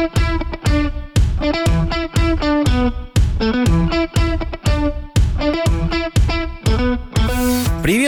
Thank 0.00 0.16
you. 3.68 3.89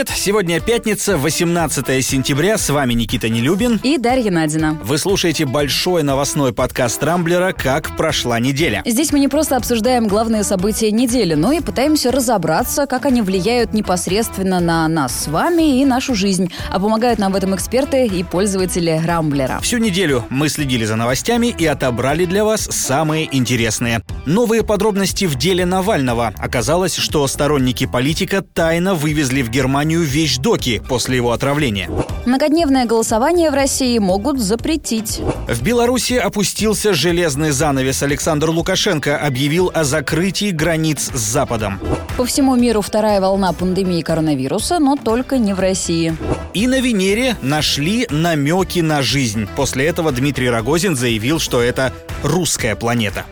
Привет! 0.03 0.17
Сегодня 0.17 0.59
пятница, 0.59 1.17
18 1.17 2.05
сентября. 2.05 2.57
С 2.57 2.69
вами 2.69 2.93
Никита 2.93 3.29
Нелюбин. 3.29 3.79
И 3.83 3.97
Дарья 3.97 4.31
Надина. 4.31 4.79
Вы 4.83 4.97
слушаете 4.97 5.45
большой 5.45 6.03
новостной 6.03 6.53
подкаст 6.53 7.03
Рамблера 7.03 7.53
«Как 7.53 7.95
прошла 7.95 8.39
неделя». 8.39 8.81
Здесь 8.85 9.11
мы 9.11 9.19
не 9.19 9.27
просто 9.27 9.55
обсуждаем 9.55 10.07
главные 10.07 10.43
события 10.43 10.91
недели, 10.91 11.35
но 11.35 11.51
и 11.51 11.59
пытаемся 11.59 12.11
разобраться, 12.11 12.85
как 12.85 13.05
они 13.05 13.21
влияют 13.21 13.73
непосредственно 13.73 14.59
на 14.59 14.87
нас 14.87 15.25
с 15.25 15.27
вами 15.27 15.81
и 15.81 15.85
нашу 15.85 16.15
жизнь. 16.15 16.51
А 16.69 16.79
помогают 16.79 17.19
нам 17.19 17.33
в 17.33 17.35
этом 17.35 17.55
эксперты 17.55 18.07
и 18.07 18.23
пользователи 18.23 19.01
Рамблера. 19.05 19.59
Всю 19.61 19.77
неделю 19.77 20.25
мы 20.29 20.49
следили 20.49 20.85
за 20.85 20.95
новостями 20.95 21.47
и 21.57 21.65
отобрали 21.65 22.25
для 22.25 22.43
вас 22.43 22.61
самые 22.61 23.29
интересные. 23.35 24.01
Новые 24.25 24.63
подробности 24.63 25.25
в 25.25 25.35
деле 25.35 25.65
Навального. 25.65 26.33
Оказалось, 26.37 26.95
что 26.95 27.27
сторонники 27.27 27.85
политика 27.85 28.41
тайно 28.41 28.95
вывезли 28.95 29.41
в 29.41 29.49
Германию 29.49 29.92
Германию 29.93 30.01
вещдоки 30.01 30.81
после 30.87 31.17
его 31.17 31.31
отравления. 31.31 31.89
Многодневное 32.25 32.85
голосование 32.85 33.51
в 33.51 33.53
России 33.53 33.97
могут 33.99 34.39
запретить. 34.39 35.21
В 35.47 35.61
Беларуси 35.61 36.13
опустился 36.13 36.93
железный 36.93 37.51
занавес. 37.51 38.01
Александр 38.01 38.49
Лукашенко 38.49 39.17
объявил 39.17 39.71
о 39.73 39.83
закрытии 39.83 40.51
границ 40.51 41.11
с 41.13 41.19
Западом. 41.19 41.79
По 42.17 42.25
всему 42.25 42.55
миру 42.55 42.81
вторая 42.81 43.21
волна 43.21 43.53
пандемии 43.53 44.01
коронавируса, 44.01 44.79
но 44.79 44.95
только 44.95 45.37
не 45.37 45.53
в 45.53 45.59
России. 45.59 46.15
И 46.53 46.67
на 46.67 46.79
Венере 46.79 47.35
нашли 47.41 48.07
намеки 48.09 48.79
на 48.79 49.01
жизнь. 49.01 49.47
После 49.55 49.85
этого 49.85 50.11
Дмитрий 50.11 50.49
Рогозин 50.49 50.95
заявил, 50.95 51.39
что 51.39 51.61
это 51.61 51.91
русская 52.23 52.75
планета. 52.75 53.25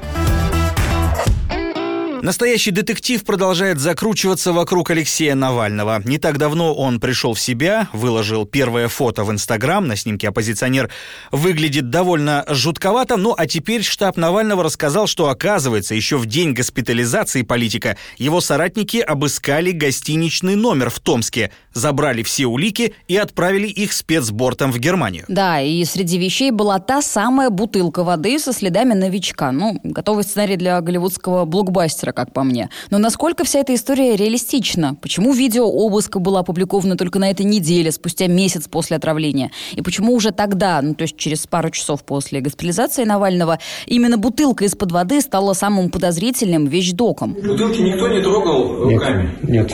Настоящий 2.21 2.69
детектив 2.69 3.23
продолжает 3.23 3.79
закручиваться 3.79 4.53
вокруг 4.53 4.91
Алексея 4.91 5.33
Навального. 5.33 6.03
Не 6.05 6.19
так 6.19 6.37
давно 6.37 6.75
он 6.75 6.99
пришел 6.99 7.33
в 7.33 7.39
себя, 7.39 7.87
выложил 7.93 8.45
первое 8.45 8.89
фото 8.89 9.23
в 9.23 9.31
Инстаграм. 9.31 9.87
На 9.87 9.95
снимке 9.95 10.29
оппозиционер 10.29 10.91
выглядит 11.31 11.89
довольно 11.89 12.45
жутковато. 12.47 13.17
Ну 13.17 13.33
а 13.35 13.47
теперь 13.47 13.81
штаб 13.81 14.17
Навального 14.17 14.63
рассказал, 14.63 15.07
что 15.07 15.29
оказывается, 15.29 15.95
еще 15.95 16.17
в 16.17 16.27
день 16.27 16.53
госпитализации 16.53 17.41
политика 17.41 17.97
его 18.19 18.39
соратники 18.39 18.97
обыскали 18.97 19.71
гостиничный 19.71 20.55
номер 20.55 20.91
в 20.91 20.99
Томске, 20.99 21.49
забрали 21.73 22.21
все 22.21 22.45
улики 22.45 22.93
и 23.07 23.17
отправили 23.17 23.67
их 23.67 23.93
спецбортом 23.93 24.71
в 24.71 24.77
Германию. 24.77 25.25
Да, 25.27 25.59
и 25.59 25.83
среди 25.85 26.19
вещей 26.19 26.51
была 26.51 26.77
та 26.77 27.01
самая 27.01 27.49
бутылка 27.49 28.03
воды 28.03 28.37
со 28.37 28.53
следами 28.53 28.93
новичка. 28.93 29.51
Ну, 29.51 29.79
готовый 29.83 30.23
сценарий 30.23 30.55
для 30.55 30.79
голливудского 30.81 31.45
блокбастера 31.45 32.10
жанра, 32.11 32.13
как 32.13 32.33
по 32.33 32.43
мне. 32.43 32.69
Но 32.91 32.97
насколько 32.97 33.43
вся 33.43 33.59
эта 33.59 33.73
история 33.73 34.15
реалистична? 34.15 34.95
Почему 35.01 35.33
видео 35.33 35.65
обыска 35.65 36.19
было 36.19 36.39
опубликовано 36.39 36.95
только 36.95 37.19
на 37.19 37.29
этой 37.31 37.45
неделе, 37.45 37.91
спустя 37.91 38.27
месяц 38.27 38.67
после 38.67 38.97
отравления? 38.97 39.51
И 39.75 39.81
почему 39.81 40.13
уже 40.13 40.31
тогда, 40.31 40.81
ну 40.81 40.93
то 40.93 41.03
есть 41.03 41.17
через 41.17 41.47
пару 41.47 41.69
часов 41.69 42.03
после 42.03 42.41
госпитализации 42.41 43.05
Навального, 43.05 43.59
именно 43.87 44.17
бутылка 44.17 44.65
из-под 44.65 44.91
воды 44.91 45.21
стала 45.21 45.53
самым 45.53 45.89
подозрительным 45.89 46.67
вещдоком? 46.67 47.33
Бутылки 47.33 47.81
никто 47.81 48.07
не 48.07 48.21
трогал 48.21 48.83
руками? 48.83 49.29
Нет. 49.43 49.73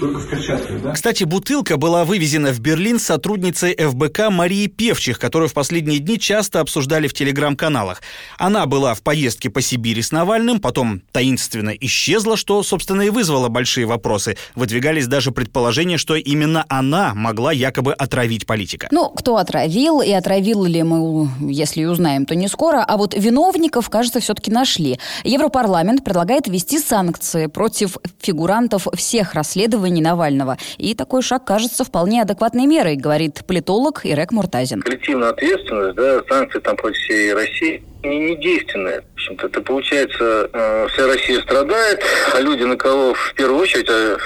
Только 0.00 0.18
в 0.18 0.30
перчатках, 0.30 0.82
да? 0.82 0.92
Кстати, 0.92 1.24
бутылка 1.24 1.76
была 1.76 2.06
вывезена 2.06 2.52
в 2.52 2.60
Берлин 2.60 2.98
сотрудницей 2.98 3.76
ФБК 3.76 4.30
Марии 4.30 4.66
Певчих, 4.66 5.18
которую 5.18 5.50
в 5.50 5.52
последние 5.52 5.98
дни 5.98 6.18
часто 6.18 6.60
обсуждали 6.60 7.06
в 7.06 7.12
телеграм-каналах. 7.12 8.00
Она 8.38 8.64
была 8.64 8.94
в 8.94 9.02
поездке 9.02 9.50
по 9.50 9.60
Сибири 9.60 10.00
с 10.00 10.10
Навальным, 10.10 10.58
потом 10.58 11.02
таинственно 11.12 11.70
исчезла, 11.70 12.38
что, 12.38 12.62
собственно, 12.62 13.02
и 13.02 13.10
вызвало 13.10 13.48
большие 13.48 13.84
вопросы. 13.84 14.38
Выдвигались 14.54 15.06
даже 15.06 15.32
предположения, 15.32 15.98
что 15.98 16.16
именно 16.16 16.64
она 16.68 17.12
могла 17.14 17.52
якобы 17.52 17.92
отравить 17.92 18.46
политика. 18.46 18.88
Ну, 18.90 19.10
кто 19.10 19.36
отравил 19.36 20.00
и 20.00 20.10
отравил 20.12 20.64
ли 20.64 20.82
мы, 20.82 21.28
если 21.40 21.82
и 21.82 21.84
узнаем, 21.84 22.24
то 22.24 22.34
не 22.34 22.48
скоро. 22.48 22.82
А 22.82 22.96
вот 22.96 23.14
виновников, 23.14 23.90
кажется, 23.90 24.20
все-таки 24.20 24.50
нашли. 24.50 24.98
Европарламент 25.24 26.04
предлагает 26.04 26.46
ввести 26.46 26.78
санкции 26.78 27.46
против 27.46 27.98
фигурантов 28.18 28.86
всех 28.96 29.34
расследований 29.34 29.89
преследований 29.90 30.02
Навального. 30.02 30.56
И 30.78 30.94
такой 30.94 31.22
шаг 31.22 31.44
кажется 31.44 31.84
вполне 31.84 32.22
адекватной 32.22 32.66
мерой, 32.66 32.96
говорит 32.96 33.44
политолог 33.46 34.00
Ирек 34.04 34.32
Муртазин. 34.32 34.82
Коллективная 34.82 35.30
ответственность, 35.30 35.96
да, 35.96 36.20
санкции 36.28 36.60
там 36.60 36.76
против 36.76 36.98
всей 36.98 37.34
России 37.34 37.82
не, 38.02 38.18
не 38.18 38.36
действенная. 38.36 39.02
В 39.02 39.14
общем-то, 39.14 39.46
это 39.46 39.60
получается, 39.60 40.50
э, 40.52 40.86
вся 40.92 41.06
Россия 41.06 41.40
страдает, 41.42 42.02
а 42.34 42.40
люди, 42.40 42.64
на 42.64 42.76
кого 42.76 43.14
в 43.14 43.34
первую 43.34 43.60
очередь 43.60 43.88
э, 43.88 44.16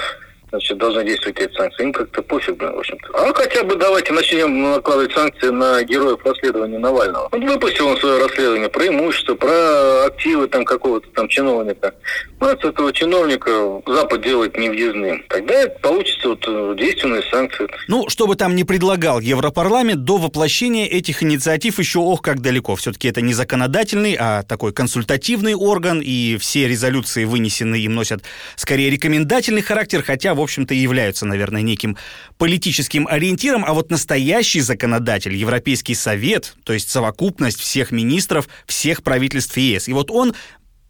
значит, 0.55 0.77
должны 0.77 1.03
действовать 1.03 1.39
эти 1.39 1.53
санкции. 1.53 1.83
Им 1.83 1.93
как-то 1.93 2.21
пофиг, 2.21 2.61
в 2.61 2.79
общем-то. 2.79 3.07
А 3.13 3.33
хотя 3.33 3.63
бы 3.63 3.75
давайте 3.75 4.13
начнем 4.13 4.71
накладывать 4.71 5.13
санкции 5.13 5.49
на 5.49 5.83
героев 5.83 6.19
расследования 6.23 6.79
Навального. 6.79 7.29
Вот 7.31 7.43
выпустил 7.43 7.87
он 7.87 7.97
свое 7.97 8.23
расследование 8.23 8.69
про 8.69 8.87
имущество, 8.87 9.35
про 9.35 10.05
активы 10.05 10.47
там 10.47 10.65
какого-то 10.65 11.07
там 11.13 11.27
чиновника. 11.27 11.93
Ну, 12.39 12.47
от 12.47 12.63
этого 12.63 12.93
чиновника 12.93 13.81
Запад 13.85 14.21
делает 14.21 14.57
невъездным. 14.57 15.23
Тогда 15.29 15.67
получится 15.81 16.29
вот 16.29 16.43
э, 16.47 16.75
действенные 16.77 17.23
санкции. 17.31 17.67
Ну, 17.87 18.09
что 18.09 18.27
бы 18.27 18.35
там 18.35 18.55
ни 18.55 18.63
предлагал 18.63 19.19
Европарламент, 19.19 20.03
до 20.03 20.17
воплощения 20.17 20.87
этих 20.87 21.23
инициатив 21.23 21.79
еще 21.79 21.99
ох 21.99 22.21
как 22.21 22.41
далеко. 22.41 22.75
Все-таки 22.75 23.07
это 23.07 23.21
не 23.21 23.33
законодательный, 23.33 24.15
а 24.19 24.43
такой 24.43 24.73
консультативный 24.73 25.55
орган, 25.55 26.01
и 26.01 26.37
все 26.37 26.67
резолюции, 26.67 27.25
вынесенные 27.25 27.83
им, 27.83 27.95
носят 27.95 28.23
скорее 28.55 28.89
рекомендательный 28.89 29.61
характер, 29.61 30.03
хотя, 30.03 30.33
в 30.33 30.41
общем-то, 30.45 30.73
и 30.73 30.77
являются, 30.77 31.25
наверное, 31.25 31.61
неким 31.61 31.97
политическим 32.37 33.07
ориентиром, 33.07 33.65
а 33.65 33.73
вот 33.73 33.91
настоящий 33.91 34.61
законодатель, 34.61 35.35
Европейский 35.35 35.95
Совет, 35.95 36.55
то 36.63 36.73
есть 36.73 36.89
совокупность 36.89 37.59
всех 37.59 37.91
министров, 37.91 38.47
всех 38.65 39.03
правительств 39.03 39.57
ЕС. 39.57 39.87
И 39.87 39.93
вот 39.93 40.09
он 40.09 40.33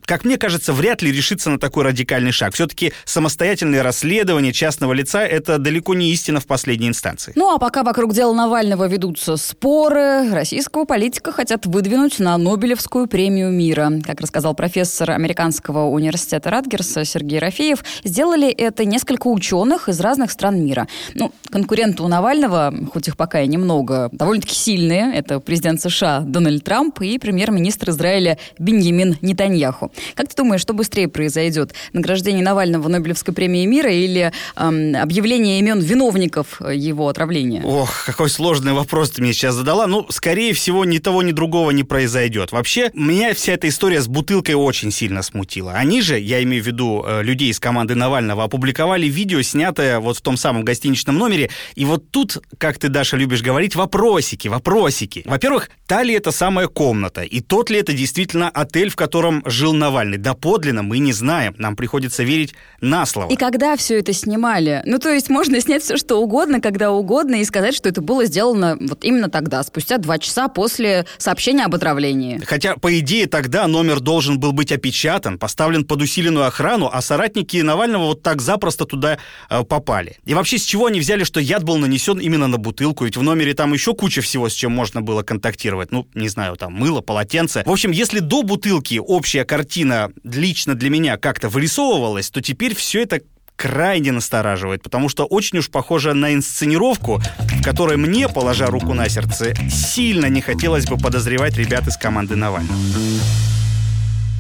как 0.06 0.26
мне 0.26 0.38
кажется, 0.38 0.74
вряд 0.74 1.02
ли 1.02 1.12
решится 1.12 1.50
на 1.50 1.60
такой 1.60 1.84
радикальный 1.84 2.32
шаг. 2.32 2.54
Все-таки 2.54 2.94
самостоятельное 3.06 3.84
расследование 3.84 4.54
частного 4.54 4.94
лица– 4.94 5.26
это 5.26 5.58
далеко 5.58 5.94
не 5.94 6.12
истина 6.12 6.40
в 6.40 6.46
последней 6.46 6.88
инстанции. 6.88 7.34
Ну 7.36 7.54
а 7.54 7.60
пока 7.60 7.84
вокруг 7.84 8.14
дела 8.14 8.34
Навального 8.34 8.88
ведутся 8.88 9.38
споры, 9.38 10.32
российского 10.32 10.86
политика 10.86 11.32
хотят 11.32 11.66
выдвинуть 11.66 12.20
на 12.20 12.38
Нобелевскую 12.38 13.08
премию 13.08 13.52
мира. 13.52 13.92
Как 14.04 14.22
рассказал 14.22 14.54
профессор 14.54 15.12
американского 15.12 15.86
университета 15.88 16.50
Радгерса 16.50 17.06
Сергей 17.06 17.40
Рафеев, 17.40 17.84
сделали 18.04 18.50
это 18.52 18.86
несколько 18.86 19.28
ученых 19.28 19.90
из 19.90 20.00
разных 20.00 20.32
стран 20.32 20.64
мира. 20.64 20.88
Ну, 21.14 21.32
конкуренты 21.52 22.04
у 22.04 22.08
Навального, 22.08 22.74
хоть 22.92 23.08
их 23.08 23.18
пока 23.18 23.42
и 23.42 23.48
немного, 23.48 24.10
довольно-таки 24.12 24.56
сильные. 24.56 25.14
Это 25.14 25.40
президент 25.40 25.82
США 25.82 26.22
Дональд 26.22 26.64
Трамп 26.64 27.02
и 27.02 27.18
премьер-министр 27.18 27.90
Израиля 27.90 28.38
Беньямин 28.60 29.18
Нетаньяху. 29.22 29.92
Как 30.16 30.29
ты 30.29 30.35
думаешь, 30.35 30.61
что 30.61 30.73
быстрее 30.73 31.07
произойдет? 31.07 31.73
Награждение 31.94 32.44
Навального 32.44 32.88
Нобелевской 32.88 33.33
премии 33.33 33.66
мира 33.66 33.91
или 33.91 34.31
эм, 34.56 34.95
объявление 34.95 35.59
имен 35.59 35.79
виновников 35.79 36.61
его 36.61 37.07
отравления? 37.07 37.63
Ох, 37.63 38.06
какой 38.06 38.29
сложный 38.29 38.73
вопрос 38.73 39.11
ты 39.11 39.22
мне 39.22 39.33
сейчас 39.33 39.56
задала. 39.56 39.88
Ну, 39.88 40.06
скорее 40.09 40.53
всего, 40.53 40.85
ни 40.85 41.00
того, 41.00 41.22
ни 41.22 41.31
другого 41.31 41.72
не 41.72 41.83
произойдет. 41.83 42.51
Вообще, 42.51 42.91
меня 42.94 43.33
вся 43.33 43.53
эта 43.53 43.67
история 43.67 44.01
с 44.01 44.07
бутылкой 44.07 44.56
очень 44.56 44.91
сильно 44.91 45.22
смутила. 45.22 45.73
Они 45.73 46.01
же, 46.01 46.19
я 46.19 46.44
имею 46.44 46.63
в 46.63 46.67
виду 46.67 47.03
э, 47.06 47.23
людей 47.23 47.50
из 47.50 47.59
команды 47.59 47.95
Навального, 47.95 48.44
опубликовали 48.44 49.07
видео, 49.07 49.41
снятое 49.41 50.00
вот 50.00 50.17
в 50.17 50.22
том 50.22 50.38
самом 50.38 50.63
гостиничном 50.63 51.17
номере. 51.17 51.50
И 51.75 51.85
вот 51.85 52.12
тут, 52.12 52.38
как 52.57 52.77
ты, 52.77 52.89
Даша, 52.89 53.17
любишь 53.17 53.41
говорить, 53.41 53.75
вопросики, 53.75 54.47
вопросики. 54.47 55.23
Во-первых, 55.25 55.69
та 55.88 56.03
ли 56.03 56.13
это 56.13 56.31
самая 56.31 56.67
комната? 56.67 57.22
И 57.22 57.41
тот 57.41 57.69
ли 57.69 57.79
это 57.79 57.94
действительно 57.94 58.50
отель, 58.50 58.89
в 58.89 58.95
котором 58.95 59.44
жил 59.45 59.74
Навальный? 59.74 59.85
Навальный. 59.86 60.18
Доподлинно 60.18 60.82
мы 60.82 60.98
не 60.98 61.14
знаем. 61.14 61.54
Нам 61.60 61.76
приходится 61.76 62.24
верить 62.24 62.56
на 62.82 63.06
слово. 63.06 63.32
И 63.32 63.36
когда 63.36 63.78
все 63.78 64.00
это 64.00 64.14
снимали? 64.14 64.82
Ну, 64.86 64.98
то 64.98 65.10
есть 65.10 65.30
можно 65.30 65.62
снять 65.62 65.84
все, 65.84 65.96
что 65.96 66.16
угодно, 66.16 66.60
когда 66.60 66.92
угодно, 66.92 67.36
и 67.36 67.46
сказать, 67.46 67.76
что 67.76 67.88
это 67.88 68.02
было 68.02 68.26
сделано 68.26 68.78
вот 68.80 69.04
именно 69.04 69.30
тогда, 69.30 69.62
спустя 69.62 70.00
два 70.00 70.18
часа 70.18 70.48
после 70.48 71.06
сообщения 71.20 71.66
об 71.66 71.76
отравлении. 71.76 72.42
Хотя, 72.46 72.78
по 72.78 72.98
идее, 73.00 73.28
тогда 73.28 73.68
номер 73.68 74.00
должен 74.00 74.40
был 74.40 74.54
быть 74.54 74.72
опечатан, 74.72 75.38
поставлен 75.38 75.86
под 75.86 76.02
усиленную 76.02 76.48
охрану, 76.48 76.90
а 76.92 77.02
соратники 77.04 77.58
Навального 77.58 78.06
вот 78.06 78.24
так 78.24 78.42
запросто 78.42 78.86
туда 78.86 79.20
э, 79.52 79.64
попали. 79.64 80.18
И 80.26 80.34
вообще, 80.34 80.58
с 80.58 80.64
чего 80.64 80.88
они 80.88 81.00
взяли, 81.00 81.26
что 81.26 81.40
яд 81.40 81.64
был 81.64 81.78
нанесен 81.78 82.18
именно 82.18 82.48
на 82.48 82.58
бутылку? 82.58 83.06
Ведь 83.06 83.18
в 83.18 83.22
номере 83.22 83.54
там 83.54 83.72
еще 83.74 83.94
куча 83.94 84.22
всего, 84.22 84.50
с 84.50 84.54
чем 84.54 84.72
можно 84.72 85.04
было 85.04 85.22
контактировать. 85.22 85.92
Ну, 85.92 86.08
не 86.16 86.28
знаю, 86.28 86.56
там 86.56 86.74
мыло, 86.74 87.02
полотенце. 87.02 87.62
В 87.68 87.72
общем, 87.72 87.92
если 87.92 88.20
до 88.20 88.42
бутылки 88.42 89.00
общая 89.00 89.46
картина 89.46 89.75
картина 89.75 90.10
лично 90.24 90.74
для 90.74 90.89
меня 90.89 91.18
как-то 91.18 91.50
вырисовывалась, 91.50 92.30
то 92.30 92.42
теперь 92.42 92.74
все 92.74 93.04
это 93.04 93.19
крайне 93.57 94.13
настораживает, 94.13 94.81
потому 94.81 95.10
что 95.10 95.25
очень 95.25 95.57
уж 95.57 95.69
похоже 95.69 96.13
на 96.13 96.33
инсценировку, 96.33 97.22
в 97.39 97.62
которой 97.62 97.98
мне, 97.98 98.30
положа 98.30 98.68
руку 98.68 98.94
на 98.94 99.10
сердце, 99.10 99.54
сильно 99.69 100.27
не 100.27 100.39
хотелось 100.39 100.86
бы 100.86 100.95
подозревать 100.98 101.57
ребят 101.57 101.88
из 101.88 101.98
команды 101.98 102.38
Навального. 102.38 102.74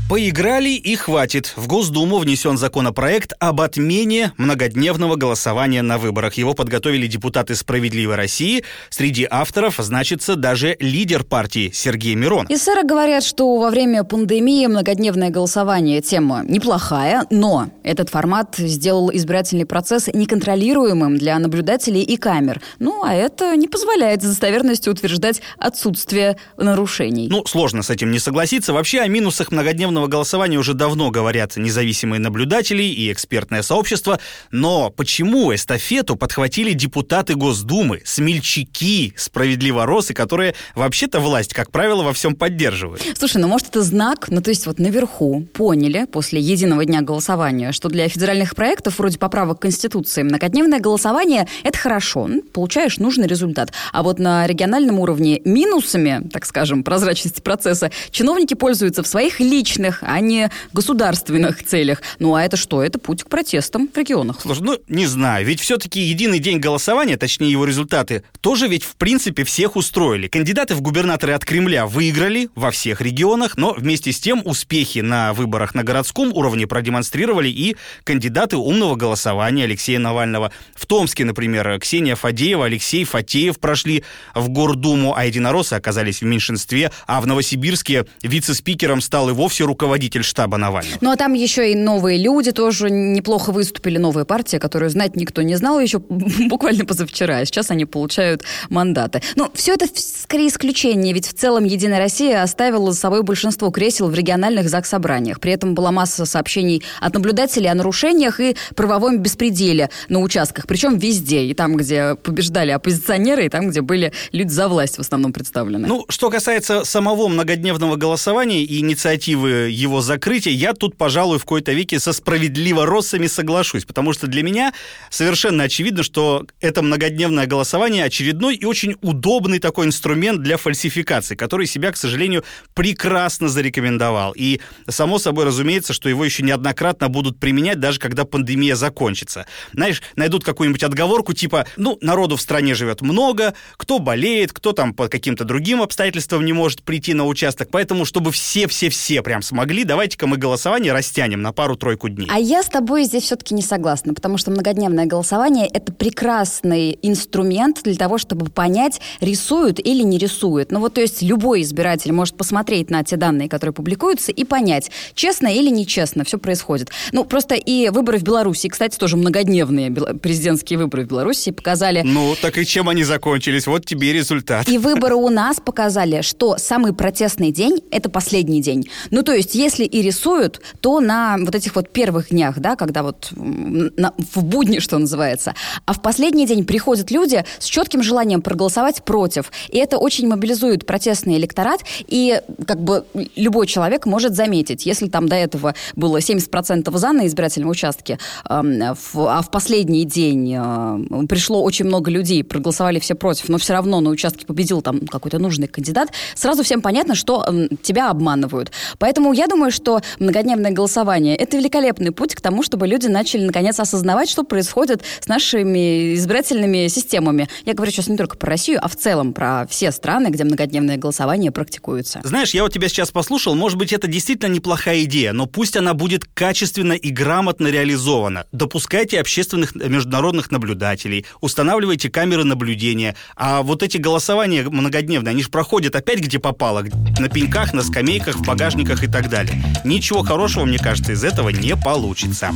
Поиграли 0.07 0.69
и 0.69 0.95
хватит. 0.95 1.51
В 1.55 1.65
Госдуму 1.65 2.19
внесен 2.19 2.59
законопроект 2.59 3.33
об 3.39 3.59
отмене 3.59 4.33
многодневного 4.37 5.15
голосования 5.15 5.81
на 5.81 5.97
выборах. 5.97 6.35
Его 6.35 6.53
подготовили 6.53 7.07
депутаты 7.07 7.55
«Справедливой 7.55 8.13
России». 8.13 8.63
Среди 8.91 9.27
авторов 9.27 9.77
значится 9.79 10.35
даже 10.35 10.77
лидер 10.79 11.23
партии 11.23 11.71
Сергей 11.73 12.13
Мирон. 12.13 12.45
Эсеры 12.49 12.83
говорят, 12.83 13.23
что 13.23 13.57
во 13.57 13.71
время 13.71 14.03
пандемии 14.03 14.67
многодневное 14.67 15.31
голосование– 15.31 15.99
тема 16.03 16.43
неплохая, 16.47 17.25
но 17.31 17.69
этот 17.81 18.09
формат 18.09 18.57
сделал 18.57 19.09
избирательный 19.11 19.65
процесс 19.65 20.07
неконтролируемым 20.13 21.17
для 21.17 21.39
наблюдателей 21.39 22.03
и 22.03 22.17
камер. 22.17 22.61
Ну, 22.77 23.03
а 23.03 23.15
это 23.15 23.55
не 23.55 23.67
позволяет 23.67 24.21
с 24.21 24.27
достоверностью 24.27 24.93
утверждать 24.93 25.41
отсутствие 25.57 26.37
нарушений. 26.57 27.27
Ну, 27.27 27.43
сложно 27.47 27.81
с 27.81 27.89
этим 27.89 28.11
не 28.11 28.19
согласиться. 28.19 28.71
Вообще 28.71 28.99
о 28.99 29.07
минусах 29.07 29.51
многодневного 29.51 29.94
электронного 29.95 30.07
голосования 30.07 30.57
уже 30.57 30.73
давно 30.73 31.09
говорят 31.09 31.55
независимые 31.55 32.19
наблюдатели 32.19 32.83
и 32.83 33.11
экспертное 33.11 33.61
сообщество, 33.61 34.19
но 34.51 34.89
почему 34.89 35.53
эстафету 35.53 36.17
подхватили 36.17 36.73
депутаты 36.73 37.35
Госдумы, 37.35 38.01
смельчаки, 38.03 39.13
справедливоросы, 39.15 40.13
которые 40.13 40.55
вообще-то 40.75 41.19
власть, 41.19 41.53
как 41.53 41.71
правило, 41.71 42.03
во 42.03 42.11
всем 42.11 42.35
поддерживают? 42.35 43.01
Слушай, 43.17 43.37
ну 43.37 43.47
может 43.47 43.69
это 43.69 43.81
знак, 43.83 44.27
ну 44.29 44.41
то 44.41 44.49
есть 44.49 44.67
вот 44.67 44.79
наверху 44.79 45.47
поняли 45.53 46.05
после 46.11 46.41
единого 46.41 46.83
дня 46.83 47.01
голосования, 47.01 47.71
что 47.71 47.87
для 47.87 48.09
федеральных 48.09 48.55
проектов 48.55 48.99
вроде 48.99 49.17
поправок 49.17 49.59
к 49.59 49.61
Конституции 49.61 50.23
многодневное 50.23 50.79
голосование– 50.79 51.47
это 51.63 51.77
хорошо, 51.77 52.27
ну, 52.27 52.41
получаешь 52.41 52.97
нужный 52.97 53.27
результат. 53.27 53.71
А 53.93 54.03
вот 54.03 54.19
на 54.19 54.45
региональном 54.45 54.99
уровне 54.99 55.41
минусами, 55.45 56.27
так 56.33 56.45
скажем, 56.45 56.83
прозрачности 56.83 57.39
процесса 57.39 57.91
чиновники 58.11 58.55
пользуются 58.55 59.01
в 59.01 59.07
своих 59.07 59.39
личных 59.39 59.84
личных, 59.85 59.99
а 60.01 60.19
не 60.19 60.49
государственных 60.73 61.63
целях. 61.63 62.01
Ну 62.19 62.35
а 62.35 62.43
это 62.43 62.57
что? 62.57 62.83
Это 62.83 62.99
путь 62.99 63.23
к 63.23 63.29
протестам 63.29 63.89
в 63.93 63.97
регионах. 63.97 64.39
Слушай, 64.41 64.63
ну 64.63 64.77
не 64.87 65.05
знаю, 65.05 65.45
ведь 65.45 65.59
все-таки 65.59 65.99
единый 65.99 66.39
день 66.39 66.59
голосования, 66.59 67.17
точнее 67.17 67.51
его 67.51 67.65
результаты, 67.65 68.23
тоже 68.41 68.67
ведь 68.67 68.83
в 68.83 68.95
принципе 68.95 69.43
всех 69.43 69.75
устроили. 69.75 70.27
Кандидаты 70.27 70.75
в 70.75 70.81
губернаторы 70.81 71.33
от 71.33 71.45
Кремля 71.45 71.85
выиграли 71.85 72.49
во 72.55 72.71
всех 72.71 73.01
регионах, 73.01 73.57
но 73.57 73.73
вместе 73.73 74.11
с 74.11 74.19
тем 74.19 74.41
успехи 74.45 74.99
на 74.99 75.33
выборах 75.33 75.75
на 75.75 75.83
городском 75.83 76.33
уровне 76.33 76.67
продемонстрировали 76.67 77.49
и 77.49 77.75
кандидаты 78.03 78.57
умного 78.57 78.95
голосования 78.95 79.65
Алексея 79.65 79.99
Навального. 79.99 80.51
В 80.75 80.85
Томске, 80.85 81.25
например, 81.25 81.79
Ксения 81.79 82.15
Фадеева, 82.15 82.65
Алексей 82.65 83.03
Фатеев 83.03 83.59
прошли 83.59 84.03
в 84.33 84.49
Гордуму, 84.49 85.15
а 85.15 85.25
единороссы 85.25 85.73
оказались 85.73 86.21
в 86.21 86.25
меньшинстве, 86.25 86.91
а 87.07 87.21
в 87.21 87.27
Новосибирске 87.27 88.05
вице-спикером 88.21 89.01
стал 89.01 89.29
и 89.29 89.33
вовсе 89.33 89.63
руководитель 89.63 89.74
штаба 90.21 90.57
Навального. 90.57 90.97
Ну 91.01 91.11
а 91.11 91.15
там 91.15 91.33
еще 91.33 91.71
и 91.71 91.75
новые 91.75 92.17
люди 92.17 92.51
тоже 92.51 92.89
неплохо 92.89 93.51
выступили, 93.51 93.97
новая 93.97 94.25
партия, 94.25 94.59
которую 94.59 94.89
знать 94.89 95.15
никто 95.15 95.41
не 95.41 95.55
знал 95.55 95.79
еще 95.79 95.99
буквально 96.49 96.85
позавчера, 96.85 97.37
а 97.37 97.45
сейчас 97.45 97.71
они 97.71 97.85
получают 97.85 98.43
мандаты. 98.69 99.21
Ну, 99.35 99.49
все 99.53 99.73
это 99.73 99.85
скорее 99.95 100.47
исключение, 100.47 101.13
ведь 101.13 101.27
в 101.27 101.33
целом 101.33 101.63
«Единая 101.63 101.99
Россия» 101.99 102.41
оставила 102.41 102.91
за 102.91 102.99
собой 102.99 103.23
большинство 103.23 103.69
кресел 103.71 104.09
в 104.09 104.13
региональных 104.13 104.69
ЗАГС-собраниях. 104.69 105.39
При 105.39 105.51
этом 105.51 105.75
была 105.75 105.91
масса 105.91 106.25
сообщений 106.25 106.83
от 106.99 107.13
наблюдателей 107.13 107.69
о 107.69 107.75
нарушениях 107.75 108.39
и 108.39 108.55
правовом 108.75 109.19
беспределе 109.19 109.89
на 110.09 110.19
участках, 110.19 110.67
причем 110.67 110.97
везде, 110.97 111.43
и 111.43 111.53
там, 111.53 111.75
где 111.75 112.15
побеждали 112.15 112.71
оппозиционеры, 112.71 113.45
и 113.45 113.49
там, 113.49 113.69
где 113.69 113.81
были 113.81 114.13
люди 114.31 114.49
за 114.49 114.67
власть 114.67 114.97
в 114.97 115.01
основном 115.01 115.33
представлены. 115.33 115.87
Ну, 115.87 116.05
что 116.09 116.29
касается 116.29 116.83
самого 116.83 117.27
многодневного 117.27 117.95
голосования 117.95 118.63
и 118.63 118.79
инициативы 118.79 119.64
его 119.69 120.01
закрытия, 120.01 120.51
я 120.51 120.73
тут, 120.73 120.97
пожалуй, 120.97 121.39
в 121.39 121.43
какой-то 121.43 121.73
веке 121.73 121.99
со 121.99 122.13
справедливо 122.13 122.85
россами 122.85 123.27
соглашусь, 123.27 123.85
потому 123.85 124.13
что 124.13 124.27
для 124.27 124.43
меня 124.43 124.73
совершенно 125.09 125.63
очевидно, 125.63 126.03
что 126.03 126.45
это 126.61 126.81
многодневное 126.81 127.45
голосование 127.45 128.03
очередной 128.03 128.55
и 128.55 128.65
очень 128.65 128.95
удобный 129.01 129.59
такой 129.59 129.85
инструмент 129.85 130.41
для 130.41 130.57
фальсификации, 130.57 131.35
который 131.35 131.67
себя, 131.67 131.91
к 131.91 131.97
сожалению, 131.97 132.43
прекрасно 132.73 133.49
зарекомендовал. 133.49 134.33
И, 134.35 134.59
само 134.87 135.19
собой, 135.19 135.45
разумеется, 135.45 135.93
что 135.93 136.09
его 136.09 136.23
еще 136.25 136.43
неоднократно 136.43 137.09
будут 137.09 137.39
применять, 137.39 137.79
даже 137.79 137.99
когда 137.99 138.25
пандемия 138.25 138.75
закончится. 138.75 139.45
Знаешь, 139.73 140.01
найдут 140.15 140.43
какую-нибудь 140.43 140.83
отговорку, 140.83 141.33
типа, 141.33 141.67
ну, 141.77 141.97
народу 142.01 142.35
в 142.35 142.41
стране 142.41 142.75
живет 142.75 143.01
много, 143.01 143.53
кто 143.77 143.99
болеет, 143.99 144.53
кто 144.53 144.71
там 144.71 144.93
по 144.93 145.07
каким-то 145.07 145.43
другим 145.43 145.81
обстоятельствам 145.81 146.45
не 146.45 146.53
может 146.53 146.83
прийти 146.83 147.13
на 147.13 147.25
участок, 147.25 147.69
поэтому, 147.71 148.05
чтобы 148.05 148.31
все-все-все 148.31 149.21
прям 149.21 149.41
смогли, 149.55 149.85
давайте-ка 149.85 150.27
мы 150.27 150.35
голосование 150.35 150.91
растянем 150.91 151.41
на 151.41 151.53
пару-тройку 151.53 152.09
дней. 152.09 152.27
А 152.29 152.37
я 152.37 152.61
с 152.61 152.65
тобой 152.65 153.05
здесь 153.05 153.23
все-таки 153.23 153.53
не 153.53 153.61
согласна, 153.61 154.13
потому 154.13 154.37
что 154.37 154.51
многодневное 154.51 155.05
голосование— 155.05 155.65
это 155.73 155.93
прекрасный 155.93 156.99
инструмент 157.01 157.79
для 157.83 157.95
того, 157.95 158.17
чтобы 158.17 158.47
понять, 158.47 158.99
рисуют 159.21 159.79
или 159.79 160.03
не 160.03 160.17
рисуют. 160.17 160.73
Ну 160.73 160.81
вот, 160.81 160.95
то 160.95 160.99
есть 160.99 161.21
любой 161.21 161.61
избиратель 161.61 162.11
может 162.11 162.35
посмотреть 162.35 162.89
на 162.89 163.01
те 163.05 163.15
данные, 163.15 163.47
которые 163.47 163.73
публикуются, 163.73 164.33
и 164.33 164.43
понять, 164.43 164.91
честно 165.13 165.47
или 165.47 165.69
нечестно 165.69 166.25
все 166.25 166.37
происходит. 166.37 166.89
Ну, 167.13 167.23
просто 167.23 167.55
и 167.55 167.87
выборы 167.87 168.17
в 168.17 168.23
Беларуси, 168.23 168.67
кстати, 168.67 168.97
тоже 168.97 169.15
многодневные 169.15 169.89
президентские 169.89 170.79
выборы 170.79 171.05
в 171.05 171.07
Беларуси 171.07 171.51
показали... 171.51 172.01
Ну, 172.03 172.35
так 172.41 172.57
и 172.57 172.65
чем 172.65 172.89
они 172.89 173.05
закончились? 173.05 173.67
Вот 173.67 173.85
тебе 173.85 174.11
результат. 174.11 174.67
И 174.67 174.77
выборы 174.77 175.15
у 175.15 175.29
нас 175.29 175.61
показали, 175.61 176.23
что 176.23 176.57
самый 176.57 176.91
протестный 176.91 177.53
день— 177.53 177.81
это 177.91 178.09
последний 178.09 178.61
день. 178.61 178.89
Ну, 179.11 179.23
то 179.23 179.31
есть, 179.31 179.44
если 179.53 179.83
и 179.83 180.01
рисуют, 180.01 180.61
то 180.81 180.99
на 180.99 181.37
вот 181.39 181.53
этих 181.53 181.75
вот 181.75 181.89
первых 181.89 182.29
днях, 182.29 182.59
да, 182.59 182.75
когда 182.75 183.03
вот 183.03 183.29
на, 183.35 184.13
в 184.17 184.43
будни, 184.43 184.79
что 184.79 184.97
называется. 184.97 185.53
А 185.85 185.93
в 185.93 186.01
последний 186.01 186.47
день 186.47 186.65
приходят 186.65 187.11
люди 187.11 187.45
с 187.59 187.65
четким 187.65 188.01
желанием 188.01 188.41
проголосовать 188.41 189.03
против. 189.03 189.51
И 189.69 189.77
это 189.77 189.97
очень 189.97 190.27
мобилизует 190.27 190.85
протестный 190.85 191.37
электорат. 191.37 191.81
И 192.07 192.41
как 192.65 192.81
бы 192.81 193.05
любой 193.35 193.67
человек 193.67 194.05
может 194.05 194.35
заметить, 194.35 194.85
если 194.85 195.07
там 195.07 195.27
до 195.27 195.35
этого 195.35 195.75
было 195.95 196.17
70% 196.17 196.97
за 196.97 197.11
на 197.11 197.27
избирательном 197.27 197.69
участке, 197.69 198.17
а 198.45 198.63
в 198.95 199.49
последний 199.51 200.05
день 200.05 200.55
а, 200.57 200.99
пришло 201.27 201.63
очень 201.63 201.85
много 201.85 202.09
людей, 202.09 202.43
проголосовали 202.43 202.99
все 202.99 203.15
против, 203.15 203.49
но 203.49 203.57
все 203.57 203.73
равно 203.73 203.99
на 203.99 204.09
участке 204.09 204.45
победил 204.45 204.81
там 204.81 205.01
какой-то 205.07 205.39
нужный 205.39 205.67
кандидат, 205.67 206.09
сразу 206.35 206.63
всем 206.63 206.81
понятно, 206.81 207.15
что 207.15 207.45
тебя 207.81 208.09
обманывают. 208.09 208.71
Поэтому 208.97 209.33
я 209.35 209.47
думаю, 209.47 209.71
что 209.71 210.01
многодневное 210.19 210.71
голосование– 210.71 211.35
это 211.37 211.57
великолепный 211.57 212.11
путь 212.11 212.35
к 212.35 212.41
тому, 212.41 212.63
чтобы 212.63 212.87
люди 212.87 213.07
начали 213.07 213.43
наконец 213.43 213.79
осознавать, 213.79 214.29
что 214.29 214.43
происходит 214.43 215.03
с 215.19 215.27
нашими 215.27 216.15
избирательными 216.15 216.87
системами. 216.87 217.49
Я 217.65 217.73
говорю 217.73 217.91
сейчас 217.91 218.07
не 218.07 218.17
только 218.17 218.37
про 218.37 218.49
Россию, 218.49 218.79
а 218.81 218.87
в 218.87 218.95
целом 218.95 219.33
про 219.33 219.67
все 219.67 219.91
страны, 219.91 220.29
где 220.29 220.43
многодневное 220.43 220.97
голосование 220.97 221.51
практикуется. 221.51 222.21
Знаешь, 222.23 222.53
я 222.53 222.63
вот 222.63 222.73
тебя 222.73 222.87
сейчас 222.87 223.11
послушал, 223.11 223.55
может 223.55 223.77
быть, 223.77 223.91
это 223.91 224.07
действительно 224.07 224.51
неплохая 224.51 225.03
идея, 225.03 225.33
но 225.33 225.45
пусть 225.45 225.75
она 225.75 225.93
будет 225.93 226.25
качественно 226.25 226.93
и 226.93 227.09
грамотно 227.09 227.67
реализована. 227.67 228.45
Допускайте 228.51 229.19
общественных 229.19 229.75
международных 229.75 230.51
наблюдателей, 230.51 231.25
устанавливайте 231.41 232.09
камеры 232.09 232.45
наблюдения, 232.45 233.15
а 233.35 233.61
вот 233.63 233.83
эти 233.83 233.97
голосования 233.97 234.63
многодневные, 234.63 235.31
они 235.31 235.43
же 235.43 235.49
проходят 235.49 235.95
опять 235.95 236.19
где 236.19 236.39
попало, 236.39 236.85
на 237.19 237.29
пеньках, 237.29 237.73
на 237.73 237.81
скамейках, 237.81 238.37
в 238.37 238.45
багажниках 238.45 239.03
и 239.03 239.07
так 239.15 239.29
далее. 239.29 239.63
Ничего 239.85 240.23
хорошего, 240.23 240.65
мне 240.65 240.77
кажется, 240.77 241.13
из 241.13 241.23
этого 241.23 241.47
не 241.47 241.77
получится. 241.77 242.51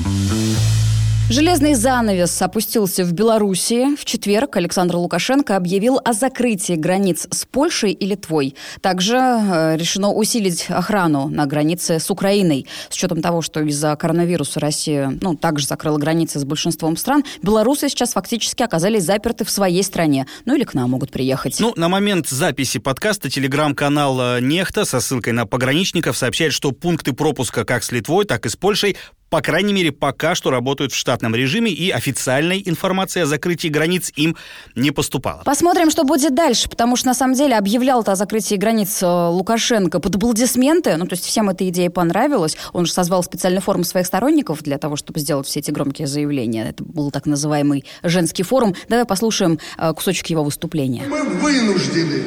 Железный 1.29 1.75
занавес 1.75 2.41
опустился 2.41 3.05
в 3.05 3.13
Белоруссии. 3.13 3.95
В 3.95 4.03
четверг 4.03 4.57
Александр 4.57 4.95
Лукашенко 4.95 5.55
объявил 5.55 6.01
о 6.03 6.13
закрытии 6.13 6.74
границ 6.74 7.27
с 7.29 7.45
Польшей 7.45 7.91
и 7.91 8.03
Литвой. 8.07 8.55
Также 8.81 9.15
э, 9.15 9.77
решено 9.77 10.12
усилить 10.12 10.65
охрану 10.69 11.27
на 11.27 11.45
границе 11.45 12.00
с 12.00 12.09
Украиной. 12.09 12.65
С 12.89 12.95
учетом 12.95 13.21
того, 13.21 13.43
что 13.43 13.62
из-за 13.62 13.95
коронавируса 13.95 14.59
Россия 14.59 15.15
ну, 15.21 15.36
также 15.36 15.67
закрыла 15.67 16.00
границы 16.00 16.39
с 16.39 16.45
большинством 16.45 16.98
стран, 16.98 17.24
белорусы 17.43 17.89
сейчас 17.89 18.13
фактически 18.13 18.63
оказались 18.63 19.03
заперты 19.03 19.45
в 19.45 19.51
своей 19.51 19.83
стране. 19.83 20.25
Ну 20.45 20.55
или 20.55 20.63
к 20.63 20.74
нам 20.74 20.89
могут 20.89 21.12
приехать. 21.12 21.59
Ну, 21.59 21.74
на 21.75 21.89
момент 21.89 22.27
записи 22.27 22.79
подкаста 22.79 23.29
телеграм-канал 23.29 24.19
э, 24.19 24.41
«Нехта» 24.41 24.83
со 24.83 25.00
ссылкой 25.00 25.33
на 25.33 25.45
пограничников 25.45 26.17
сообщает, 26.17 26.53
что 26.53 26.71
пункты 26.71 27.13
пропуска 27.13 27.65
как 27.65 27.83
с 27.83 27.91
Литвой, 27.91 28.25
так 28.25 28.48
и 28.48 28.50
с 28.50 28.55
Польшей 28.55 28.98
по 29.29 29.41
крайней 29.41 29.74
мере, 29.74 29.91
пока 29.91 30.36
что 30.36 30.50
работают 30.50 30.91
в 30.91 30.95
штатном 30.95 31.36
режиме, 31.36 31.71
и 31.71 31.91
официальной 31.91 32.62
информации 32.65 33.21
о 33.21 33.25
закрытии 33.25 33.67
границ 33.67 34.12
им 34.15 34.36
не 34.75 34.91
поступало. 34.91 35.43
Посмотрим, 35.45 35.89
что 35.91 36.03
будет 36.03 36.33
дальше, 36.33 36.69
потому 36.69 36.95
что, 36.95 37.07
на 37.07 37.13
самом 37.13 37.36
деле, 37.36 37.57
объявлял 37.57 38.03
о 38.05 38.15
закрытии 38.15 38.55
границ 38.55 39.01
э, 39.01 39.05
Лукашенко 39.05 40.00
под 40.00 40.15
аплодисменты, 40.15 40.95
ну, 40.98 41.05
то 41.05 41.13
есть 41.13 41.25
всем 41.25 41.50
эта 41.50 41.67
идея 41.69 41.89
понравилась. 41.89 42.57
Он 42.74 42.86
же 42.86 42.93
созвал 42.93 43.24
специальный 43.24 43.62
форум 43.62 43.83
своих 43.83 44.07
сторонников 44.07 44.63
для 44.63 44.77
того, 44.77 44.95
чтобы 44.95 45.19
сделать 45.19 45.48
все 45.48 45.59
эти 45.59 45.71
громкие 45.71 46.07
заявления. 46.07 46.69
Это 46.69 46.83
был 46.83 47.12
так 47.12 47.25
называемый 47.25 47.86
женский 48.03 48.43
форум. 48.43 48.75
Давай 48.88 49.05
послушаем 49.05 49.59
э, 49.77 49.93
кусочек 49.93 50.27
его 50.27 50.43
выступления. 50.43 51.03
Мы 51.07 51.24
вынуждены 51.24 52.24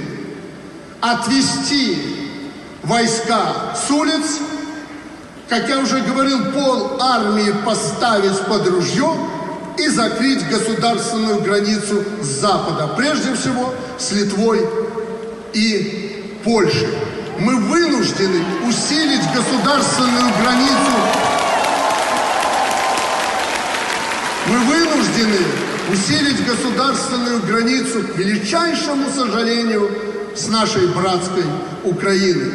отвести 1.01 1.97
войска 2.83 3.75
с 3.75 3.91
улиц, 3.91 4.41
как 5.53 5.69
я 5.69 5.81
уже 5.81 6.01
говорил, 6.01 6.47
пол 6.53 6.97
армии 6.99 7.55
поставить 7.67 8.41
под 8.47 8.67
ружье 8.69 9.15
и 9.77 9.87
закрыть 9.89 10.49
государственную 10.49 11.43
границу 11.43 12.03
с 12.23 12.27
запада, 12.41 12.89
прежде 12.97 13.35
всего 13.35 13.75
с 13.99 14.13
Литвой 14.13 14.67
и 15.53 16.41
Польшей. 16.43 16.89
Мы 17.39 17.57
вынуждены 17.57 18.43
усилить 18.67 19.21
государственную 19.35 20.33
границу. 20.43 20.93
Мы 24.47 24.59
вынуждены 24.59 25.39
усилить 25.93 26.47
государственную 26.47 27.43
границу, 27.43 28.03
к 28.05 28.17
величайшему 28.17 29.05
сожалению, 29.15 29.91
с 30.35 30.49
нашей 30.49 30.87
братской 30.87 31.45
Украиной. 31.85 32.53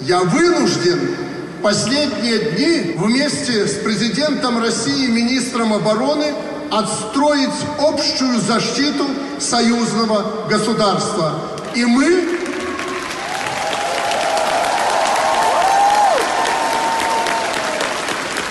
Я 0.00 0.22
вынужден 0.22 0.98
последние 1.64 2.38
дни 2.40 2.94
вместе 2.94 3.66
с 3.66 3.76
президентом 3.76 4.62
России, 4.62 5.06
министром 5.06 5.72
обороны, 5.72 6.34
отстроить 6.70 7.48
общую 7.78 8.38
защиту 8.38 9.06
союзного 9.40 10.46
государства. 10.46 11.32
И 11.74 11.86
мы 11.86 12.43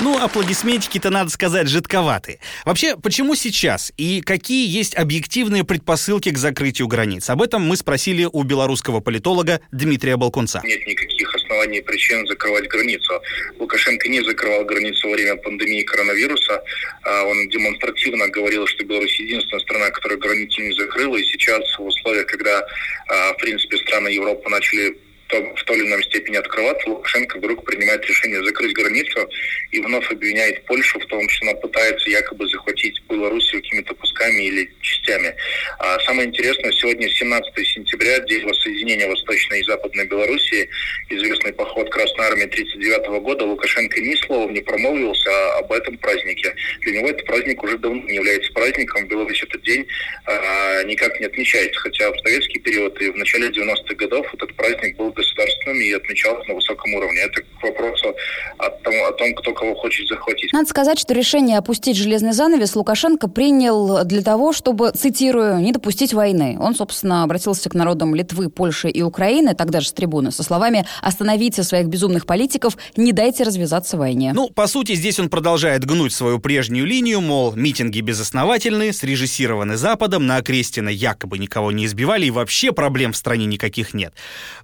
Ну, 0.04 0.22
аплодисментики-то, 0.22 1.10
надо 1.10 1.30
сказать, 1.30 1.70
жидковаты. 1.70 2.42
Вообще, 2.66 2.98
почему 2.98 3.36
сейчас? 3.36 3.94
И 3.96 4.20
какие 4.20 4.68
есть 4.68 4.96
объективные 4.96 5.64
предпосылки 5.64 6.30
к 6.30 6.38
закрытию 6.38 6.90
границ? 6.90 7.30
Об 7.30 7.42
этом 7.42 7.62
мы 7.62 7.78
спросили 7.78 8.28
у 8.30 8.44
белорусского 8.44 9.00
политолога 9.00 9.62
Дмитрия 9.72 10.18
Балкунца. 10.18 10.62
Нет 10.66 10.86
никаких 10.86 11.34
оснований 11.34 11.78
и 11.78 11.82
причин 11.82 12.28
закрывать 12.28 12.68
границу. 12.68 13.14
Лукашенко 13.58 14.10
не 14.10 14.22
закрывал 14.22 14.66
границу 14.66 15.08
во 15.08 15.14
время 15.14 15.38
пандемии 15.38 15.84
коронавируса. 15.84 16.62
А, 17.04 17.24
он 17.24 17.48
демонстративно 17.48 18.28
говорил, 18.28 18.68
что 18.68 18.84
Беларусь 18.84 19.18
единственная 19.22 19.62
страна, 19.62 19.90
которая 19.90 20.20
границу 20.20 20.62
не 20.64 20.74
закрыла. 20.74 21.16
И 21.16 21.24
сейчас 21.24 21.64
в 21.80 21.86
условиях, 21.86 22.26
когда, 22.26 22.68
а, 23.08 23.34
в 23.36 23.38
принципе, 23.38 23.78
страны 23.78 24.10
Европы 24.10 24.50
начали 24.50 24.98
в 25.40 25.63
той 25.63 25.78
или 25.78 25.88
иной 25.88 26.04
степени 26.04 26.38
открываться, 26.38 26.90
Лукашенко 26.90 27.38
вдруг 27.38 27.66
принимает 27.66 28.06
решение 28.06 28.44
закрыть 28.44 28.74
границу 28.74 29.30
и 29.72 29.80
вновь 29.80 30.10
обвиняет 30.12 30.66
Польшу 30.66 31.00
в 31.00 31.06
том, 31.06 31.28
что 31.30 31.46
она 31.48 31.56
пытается 31.56 32.10
якобы 32.10 32.48
захватить 32.48 33.02
Белоруссию 33.10 33.62
какими-то 33.62 33.96
кусками 33.96 34.44
или 34.44 34.70
частями. 34.82 35.36
А 35.80 36.00
самое 36.00 36.28
интересное, 36.28 36.72
сегодня 36.72 37.10
17 37.10 37.68
сентября, 37.68 38.20
день 38.20 38.46
воссоединения 38.46 39.08
Восточной 39.08 39.62
и 39.62 39.63
Западной 39.63 40.06
Белоруссии, 40.06 40.70
известный 41.10 41.54
поход 41.54 41.90
Красной 41.90 42.25
Армии 42.25 42.46
1939 42.46 43.22
года, 43.24 43.46
Лукашенко 43.46 44.02
ни 44.02 44.16
словом 44.16 44.54
не 44.54 44.62
промолвился 44.62 45.32
об 45.58 45.72
этом 45.72 45.98
празднике. 45.98 46.56
Для 46.82 47.00
него 47.00 47.10
этот 47.10 47.25
праздник 47.25 47.63
уже 47.63 47.78
давно 47.78 48.02
не 48.04 48.16
является 48.16 48.52
праздником. 48.54 49.06
В 49.06 49.08
Беларуси 49.10 49.44
этот 49.44 49.62
день 49.63 49.88
а, 50.25 50.84
никак 50.84 51.20
не 51.20 51.25
отмечается, 51.25 51.80
хотя 51.80 52.12
в 52.12 52.20
советский 52.20 52.60
период 52.60 53.00
и 53.02 53.10
в 53.10 53.18
начале 53.18 53.48
90-х 53.50 53.96
годов 53.96 54.28
этот 54.34 54.54
праздник 54.56 54.96
был 54.98 55.12
государственным 55.24 55.82
и 55.82 55.92
отмечалось 55.92 56.48
на 56.48 56.56
высоком 56.56 56.94
уровне. 56.94 57.22
Это 57.22 57.42
к 57.42 57.63
вопросу 57.63 58.15
о 58.58 58.70
том, 58.70 58.94
о 59.08 59.12
том, 59.13 59.34
кто 59.36 59.53
кого 59.53 59.75
хочет 59.75 60.08
захватить. 60.08 60.51
Надо 60.53 60.70
сказать, 60.70 61.00
что 61.00 61.13
решение 61.13 61.58
опустить 61.58 61.98
железный 61.98 62.34
занавес 62.34 62.75
Лукашенко 62.75 63.27
принял 63.27 64.03
для 64.06 64.22
того, 64.22 64.53
чтобы, 64.53 64.92
цитирую, 64.92 65.60
не 65.60 65.72
допустить 65.72 66.13
войны. 66.13 66.58
Он, 66.60 66.75
собственно, 66.75 67.24
обратился 67.24 67.70
к 67.70 67.74
народам 67.74 68.15
Литвы, 68.15 68.50
Польши 68.50 68.89
и 68.89 69.01
Украины, 69.01 69.56
тогда 69.56 69.80
же 69.80 69.88
с 69.88 69.94
трибуны, 69.94 70.32
со 70.32 70.44
словами 70.44 70.86
«Остановите 71.01 71.63
своих 71.63 71.88
безумных 71.88 72.25
политиков, 72.25 72.77
не 72.96 73.12
дайте 73.13 73.44
развязаться 73.44 73.98
войне». 73.98 74.34
Ну, 74.34 74.50
по 74.50 74.68
сути, 74.68 74.94
здесь 74.94 75.20
он 75.20 75.30
продолжает 75.30 75.86
гнуть 75.86 76.13
свою 76.13 76.39
прежнюю 76.39 76.86
линию, 76.86 77.22
мол, 77.22 77.53
митинги 77.56 78.01
безосновательны, 78.01 78.92
срежиссированы 78.94 79.77
Западом, 79.77 80.27
на 80.27 80.38
Окрестина 80.38 80.89
якобы 80.89 81.38
никого 81.38 81.72
не 81.72 81.86
избивали 81.86 82.25
и 82.25 82.32
вообще 82.32 82.72
проблем 82.72 83.13
в 83.13 83.18
стране 83.18 83.46
никаких 83.46 83.94
нет. 83.94 84.13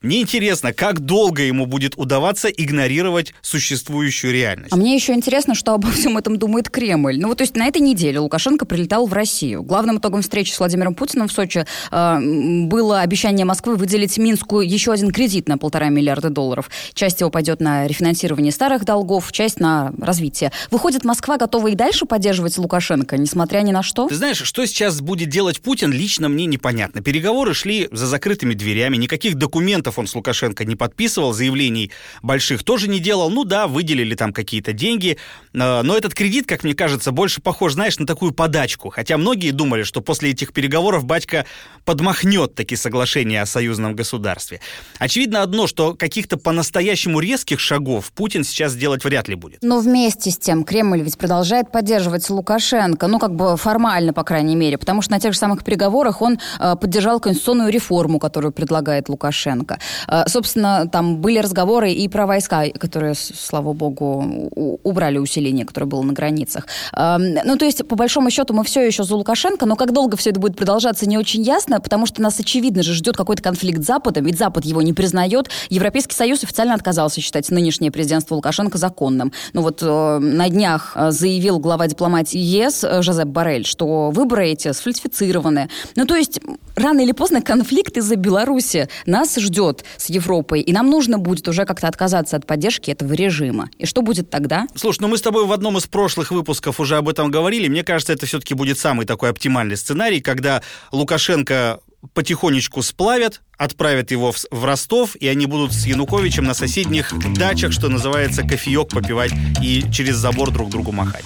Мне 0.02 0.22
интересно, 0.22 0.49
интересно, 0.50 0.74
как 0.74 1.02
долго 1.02 1.44
ему 1.44 1.68
будет 1.68 1.94
удаваться 1.96 2.48
игнорировать 2.48 3.36
существующую 3.42 4.34
реальность. 4.34 4.74
А 4.74 4.78
мне 4.78 4.96
еще 4.96 5.14
интересно, 5.14 5.54
что 5.54 5.74
обо 5.74 5.92
всем 5.92 6.18
этом 6.18 6.40
думает 6.40 6.70
Кремль. 6.72 7.20
Ну 7.20 7.28
вот, 7.28 7.38
то 7.38 7.44
есть 7.44 7.56
на 7.56 7.68
этой 7.68 7.84
неделе 7.84 8.18
Лукашенко 8.18 8.66
прилетал 8.66 9.06
в 9.06 9.14
Россию. 9.14 9.62
Главным 9.62 10.00
итогом 10.00 10.24
встречи 10.24 10.52
с 10.52 10.58
Владимиром 10.58 10.96
Путиным 10.96 11.28
в 11.28 11.32
Сочи 11.32 11.68
э, 11.92 12.20
было 12.66 13.02
обещание 13.02 13.46
Москвы 13.46 13.76
выделить 13.76 14.18
Минску 14.18 14.62
еще 14.62 14.92
один 14.92 15.12
кредит 15.12 15.48
на 15.48 15.60
полтора 15.60 15.90
миллиарда 15.90 16.32
долларов. 16.32 16.72
Часть 16.96 17.20
его 17.20 17.30
пойдет 17.30 17.60
на 17.60 17.86
рефинансирование 17.86 18.52
старых 18.52 18.86
долгов, 18.86 19.32
часть 19.32 19.60
на 19.60 19.94
развитие. 20.02 20.52
Выходит, 20.72 21.04
Москва 21.04 21.38
готова 21.38 21.68
и 21.68 21.76
дальше 21.76 22.08
поддерживать 22.08 22.58
Лукашенко, 22.58 23.18
несмотря 23.18 23.60
ни 23.60 23.72
на 23.72 23.84
что? 23.84 24.08
Ты 24.08 24.16
знаешь, 24.16 24.42
что 24.42 24.66
сейчас 24.66 25.00
будет 25.00 25.30
делать 25.30 25.62
Путин, 25.62 25.92
лично 25.92 26.28
мне 26.28 26.48
непонятно. 26.48 27.04
Переговоры 27.04 27.54
шли 27.54 27.88
за 27.92 28.08
закрытыми 28.08 28.56
дверями, 28.56 28.98
никаких 28.98 29.36
документов 29.36 30.00
он 30.00 30.08
с 30.08 30.16
Лукашенко 30.16 30.39
Лукашенко 30.40 30.66
не 30.66 30.76
подписывал, 30.76 31.34
заявлений 31.34 31.92
больших 32.22 32.64
тоже 32.64 32.88
не 32.88 33.00
делал. 33.00 33.30
Ну 33.30 33.44
да, 33.44 33.68
выделили 33.68 34.16
там 34.16 34.32
какие-то 34.32 34.72
деньги, 34.74 35.18
э, 35.54 35.82
но 35.82 35.98
этот 35.98 36.14
кредит, 36.14 36.46
как 36.48 36.64
мне 36.64 36.74
кажется, 36.74 37.12
больше 37.12 37.42
похож, 37.42 37.74
знаешь, 37.74 38.00
на 38.00 38.06
такую 38.06 38.32
подачку. 38.32 38.90
Хотя 38.90 39.18
многие 39.18 39.52
думали, 39.52 39.84
что 39.84 40.02
после 40.02 40.32
этих 40.32 40.54
переговоров 40.54 41.06
батька 41.06 41.46
подмахнет 41.84 42.56
такие 42.56 42.78
соглашения 42.78 43.42
о 43.42 43.46
союзном 43.46 43.96
государстве. 43.96 44.62
Очевидно 44.98 45.42
одно, 45.42 45.68
что 45.68 45.94
каких-то 45.94 46.38
по-настоящему 46.38 47.20
резких 47.20 47.60
шагов 47.60 48.12
Путин 48.14 48.44
сейчас 48.44 48.74
сделать 48.74 49.04
вряд 49.04 49.28
ли 49.28 49.36
будет. 49.36 49.60
Но 49.62 49.80
вместе 49.80 50.32
с 50.32 50.38
тем 50.38 50.64
Кремль 50.64 51.02
ведь 51.02 51.18
продолжает 51.18 51.72
поддерживать 51.72 52.30
Лукашенко, 52.30 53.08
ну 53.08 53.20
как 53.20 53.36
бы 53.36 53.58
формально, 53.58 54.14
по 54.14 54.24
крайней 54.24 54.56
мере, 54.56 54.78
потому 54.78 55.02
что 55.02 55.12
на 55.12 55.20
тех 55.20 55.34
же 55.34 55.40
самых 55.40 55.64
переговорах 55.64 56.22
он 56.22 56.40
э, 56.60 56.76
поддержал 56.76 57.20
конституционную 57.20 57.72
реформу, 57.72 58.20
которую 58.20 58.54
предлагает 58.54 59.10
Лукашенко. 59.10 59.80
Э, 60.20 60.30
собственно, 60.30 60.88
там 60.88 61.18
были 61.18 61.40
разговоры 61.40 61.92
и 61.92 62.08
про 62.08 62.26
войска, 62.26 62.66
которые, 62.78 63.14
слава 63.16 63.74
богу, 63.74 64.50
убрали 64.84 65.18
усиление, 65.18 65.66
которое 65.66 65.86
было 65.86 66.02
на 66.02 66.14
границах. 66.14 66.68
Эм, 66.96 67.36
ну, 67.46 67.58
то 67.58 67.66
есть, 67.66 67.88
по 67.88 67.96
большому 67.96 68.30
счету, 68.30 68.54
мы 68.54 68.64
все 68.64 68.86
еще 68.86 69.04
за 69.04 69.16
Лукашенко, 69.16 69.66
но 69.66 69.76
как 69.76 69.94
долго 69.94 70.18
все 70.18 70.32
это 70.32 70.40
будет 70.40 70.56
продолжаться, 70.56 71.08
не 71.08 71.18
очень 71.18 71.42
ясно, 71.42 71.80
потому 71.80 72.06
что 72.06 72.22
нас, 72.22 72.40
очевидно 72.40 72.84
же, 72.84 72.94
ждет 72.94 73.18
какой-то 73.18 73.42
конфликт 73.42 73.84
с 73.84 73.88
Западом, 73.88 74.26
ведь 74.26 74.38
Запад 74.38 74.66
его 74.66 74.82
не 74.82 74.94
признает. 74.94 75.50
Европейский 75.70 76.16
Союз 76.16 76.44
официально 76.44 76.74
отказался 76.74 77.22
считать 77.22 77.50
нынешнее 77.50 77.92
президентство 77.92 78.36
Лукашенко 78.36 78.78
законным. 78.78 79.32
Ну 79.54 79.62
вот 79.62 79.82
э, 79.82 80.20
на 80.20 80.50
днях 80.50 80.94
э, 80.96 81.12
заявил 81.12 81.60
глава 81.60 81.88
дипломатии 81.88 82.40
ЕС 82.40 82.86
Жозеп 83.02 83.28
Барель, 83.28 83.66
что 83.66 84.12
выборы 84.12 84.50
эти 84.50 84.72
сфальсифицированы. 84.72 85.70
Ну, 85.96 86.06
то 86.06 86.16
есть, 86.16 86.40
рано 86.76 87.02
или 87.02 87.12
поздно 87.12 87.42
конфликт 87.42 87.98
из-за 87.98 88.16
Беларуси 88.16 88.90
нас 89.06 89.36
ждет 89.36 89.84
с 89.98 90.09
Европой, 90.10 90.62
и 90.62 90.74
нам 90.74 90.90
нужно 90.90 91.18
будет 91.18 91.48
уже 91.48 91.66
как-то 91.66 91.88
отказаться 91.88 92.38
от 92.38 92.46
поддержки 92.46 92.92
этого 92.92 93.14
режима. 93.14 93.70
И 93.78 93.86
что 93.86 94.02
будет 94.02 94.30
тогда? 94.30 94.68
Слушай, 94.76 95.02
ну 95.02 95.08
мы 95.08 95.18
с 95.18 95.22
тобой 95.22 95.46
в 95.46 95.52
одном 95.52 95.78
из 95.78 95.88
прошлых 95.88 96.32
выпусков 96.32 96.80
уже 96.80 96.98
об 96.98 97.10
этом 97.10 97.32
говорили. 97.32 97.68
Мне 97.68 97.84
кажется, 97.84 98.14
это 98.14 98.26
все-таки 98.26 98.54
будет 98.54 98.80
самый 98.80 99.06
такой 99.06 99.30
оптимальный 99.30 99.78
сценарий, 99.78 100.22
когда 100.22 100.62
Лукашенко 100.92 101.80
потихонечку 102.14 102.82
сплавят, 102.82 103.42
отправят 103.58 104.12
его 104.12 104.32
в, 104.32 104.38
в 104.52 104.66
Ростов, 104.66 105.16
и 105.16 105.28
они 105.28 105.46
будут 105.46 105.74
с 105.74 105.86
Януковичем 105.86 106.46
на 106.46 106.54
соседних 106.54 107.14
дачах, 107.36 107.74
что 107.74 107.90
называется, 107.90 108.44
кофеек 108.44 108.90
попивать 108.90 109.32
и 109.62 109.84
через 109.92 110.16
забор 110.16 110.52
друг 110.52 110.70
другу 110.70 110.92
махать. 110.92 111.26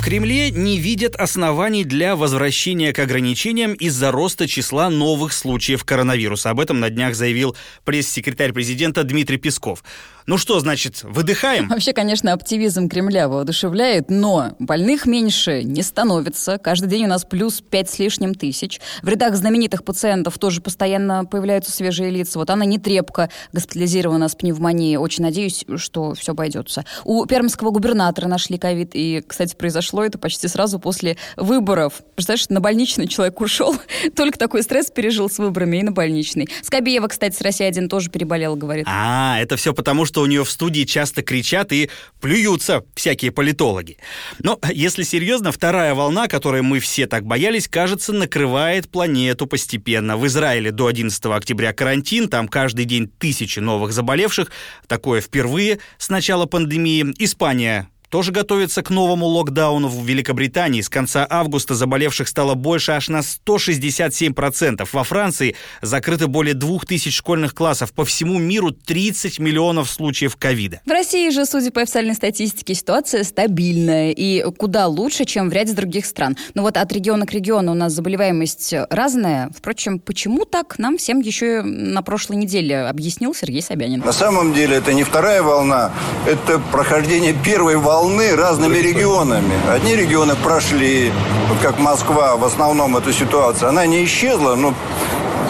В 0.00 0.02
Кремле 0.02 0.50
не 0.50 0.78
видят 0.78 1.14
оснований 1.14 1.84
для 1.84 2.16
возвращения 2.16 2.94
к 2.94 2.98
ограничениям 3.00 3.74
из-за 3.74 4.10
роста 4.10 4.48
числа 4.48 4.88
новых 4.88 5.34
случаев 5.34 5.84
коронавируса. 5.84 6.48
Об 6.48 6.58
этом 6.58 6.80
на 6.80 6.88
днях 6.88 7.14
заявил 7.14 7.54
пресс-секретарь 7.84 8.54
президента 8.54 9.04
Дмитрий 9.04 9.36
Песков. 9.36 9.84
Ну 10.30 10.38
что, 10.38 10.60
значит, 10.60 11.02
выдыхаем? 11.02 11.66
Вообще, 11.66 11.92
конечно, 11.92 12.32
оптимизм 12.32 12.88
Кремля 12.88 13.28
воодушевляет, 13.28 14.10
но 14.10 14.54
больных 14.60 15.06
меньше 15.06 15.64
не 15.64 15.82
становится. 15.82 16.56
Каждый 16.58 16.88
день 16.88 17.06
у 17.06 17.08
нас 17.08 17.24
плюс 17.24 17.60
5 17.60 17.90
с 17.90 17.98
лишним 17.98 18.36
тысяч. 18.36 18.80
В 19.02 19.08
рядах 19.08 19.34
знаменитых 19.34 19.82
пациентов 19.82 20.38
тоже 20.38 20.60
постоянно 20.60 21.24
появляются 21.24 21.72
свежие 21.72 22.10
лица. 22.10 22.38
Вот 22.38 22.48
Анна 22.48 22.62
Нетребко 22.62 23.28
госпитализирована 23.52 24.28
с 24.28 24.36
пневмонией. 24.36 24.98
Очень 24.98 25.24
надеюсь, 25.24 25.64
что 25.78 26.14
все 26.14 26.30
обойдется. 26.30 26.84
У 27.02 27.26
пермского 27.26 27.70
губернатора 27.70 28.28
нашли 28.28 28.56
ковид. 28.56 28.90
И, 28.92 29.24
кстати, 29.26 29.56
произошло 29.56 30.04
это 30.04 30.16
почти 30.16 30.46
сразу 30.46 30.78
после 30.78 31.16
выборов. 31.36 32.02
Представляешь, 32.14 32.48
на 32.50 32.60
больничный 32.60 33.08
человек 33.08 33.40
ушел. 33.40 33.74
Только 34.14 34.38
такой 34.38 34.62
стресс 34.62 34.92
пережил 34.92 35.28
с 35.28 35.38
выборами 35.38 35.78
и 35.78 35.82
на 35.82 35.90
больничный. 35.90 36.48
Скобеева, 36.62 37.08
кстати, 37.08 37.34
с 37.34 37.40
России-1 37.40 37.88
тоже 37.88 38.10
переболела, 38.10 38.54
говорит. 38.54 38.86
А, 38.88 39.36
это 39.40 39.56
все 39.56 39.74
потому, 39.74 40.04
что 40.04 40.19
у 40.20 40.26
нее 40.26 40.44
в 40.44 40.50
студии 40.50 40.84
часто 40.84 41.22
кричат 41.22 41.72
и 41.72 41.90
плюются 42.20 42.84
всякие 42.94 43.30
политологи. 43.30 43.98
Но, 44.38 44.58
если 44.72 45.02
серьезно, 45.02 45.52
вторая 45.52 45.94
волна, 45.94 46.28
которой 46.28 46.62
мы 46.62 46.80
все 46.80 47.06
так 47.06 47.24
боялись, 47.24 47.68
кажется, 47.68 48.12
накрывает 48.12 48.90
планету 48.90 49.46
постепенно. 49.46 50.16
В 50.16 50.26
Израиле 50.26 50.70
до 50.70 50.86
11 50.86 51.24
октября 51.26 51.72
карантин, 51.72 52.28
там 52.28 52.48
каждый 52.48 52.84
день 52.84 53.08
тысячи 53.08 53.58
новых 53.58 53.92
заболевших. 53.92 54.50
Такое 54.86 55.20
впервые 55.20 55.78
с 55.98 56.08
начала 56.08 56.46
пандемии. 56.46 57.14
Испания 57.18 57.88
тоже 58.10 58.32
готовится 58.32 58.82
к 58.82 58.90
новому 58.90 59.26
локдауну 59.26 59.88
в 59.88 60.04
Великобритании. 60.04 60.80
С 60.80 60.88
конца 60.88 61.26
августа 61.30 61.74
заболевших 61.74 62.28
стало 62.28 62.54
больше 62.54 62.92
аж 62.92 63.08
на 63.08 63.20
167%. 63.20 64.88
Во 64.92 65.04
Франции 65.04 65.54
закрыто 65.80 66.26
более 66.26 66.54
2000 66.54 67.10
школьных 67.10 67.54
классов. 67.54 67.92
По 67.92 68.04
всему 68.04 68.38
миру 68.38 68.72
30 68.72 69.38
миллионов 69.38 69.88
случаев 69.88 70.36
ковида. 70.36 70.80
В 70.84 70.90
России 70.90 71.30
же, 71.30 71.46
судя 71.46 71.70
по 71.70 71.80
официальной 71.80 72.14
статистике, 72.14 72.74
ситуация 72.74 73.22
стабильная 73.22 74.10
и 74.10 74.42
куда 74.58 74.88
лучше, 74.88 75.24
чем 75.24 75.48
в 75.48 75.52
ряде 75.52 75.72
других 75.72 76.04
стран. 76.04 76.36
Но 76.54 76.62
вот 76.62 76.76
от 76.76 76.92
региона 76.92 77.26
к 77.26 77.32
региону 77.32 77.72
у 77.72 77.76
нас 77.76 77.92
заболеваемость 77.92 78.74
разная. 78.90 79.50
Впрочем, 79.56 80.00
почему 80.00 80.44
так, 80.44 80.78
нам 80.78 80.98
всем 80.98 81.20
еще 81.20 81.62
на 81.62 82.02
прошлой 82.02 82.36
неделе 82.36 82.80
объяснил 82.80 83.34
Сергей 83.34 83.62
Собянин. 83.62 84.00
На 84.00 84.12
самом 84.12 84.52
деле 84.52 84.76
это 84.76 84.92
не 84.92 85.04
вторая 85.04 85.42
волна, 85.42 85.92
это 86.26 86.58
прохождение 86.72 87.34
первой 87.44 87.76
волны 87.76 87.99
волны 88.00 88.34
разными 88.34 88.78
регионами. 88.78 89.52
Одни 89.68 89.94
регионы 89.94 90.34
прошли, 90.34 91.12
вот 91.50 91.58
как 91.60 91.78
Москва, 91.78 92.36
в 92.36 92.44
основном 92.44 92.96
эта 92.96 93.12
ситуация, 93.12 93.68
она 93.68 93.84
не 93.84 94.02
исчезла, 94.04 94.54
но 94.54 94.72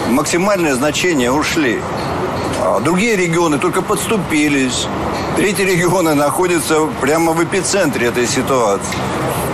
максимальные 0.09 0.75
значения 0.75 1.31
ушли. 1.31 1.81
А 2.61 2.81
другие 2.81 3.15
регионы 3.15 3.59
только 3.59 3.83
подступились. 3.83 4.89
Третьи 5.37 5.63
регионы 5.63 6.15
находятся 6.15 6.89
прямо 7.01 7.33
в 7.33 7.45
эпицентре 7.45 8.09
этой 8.09 8.27
ситуации. 8.27 8.97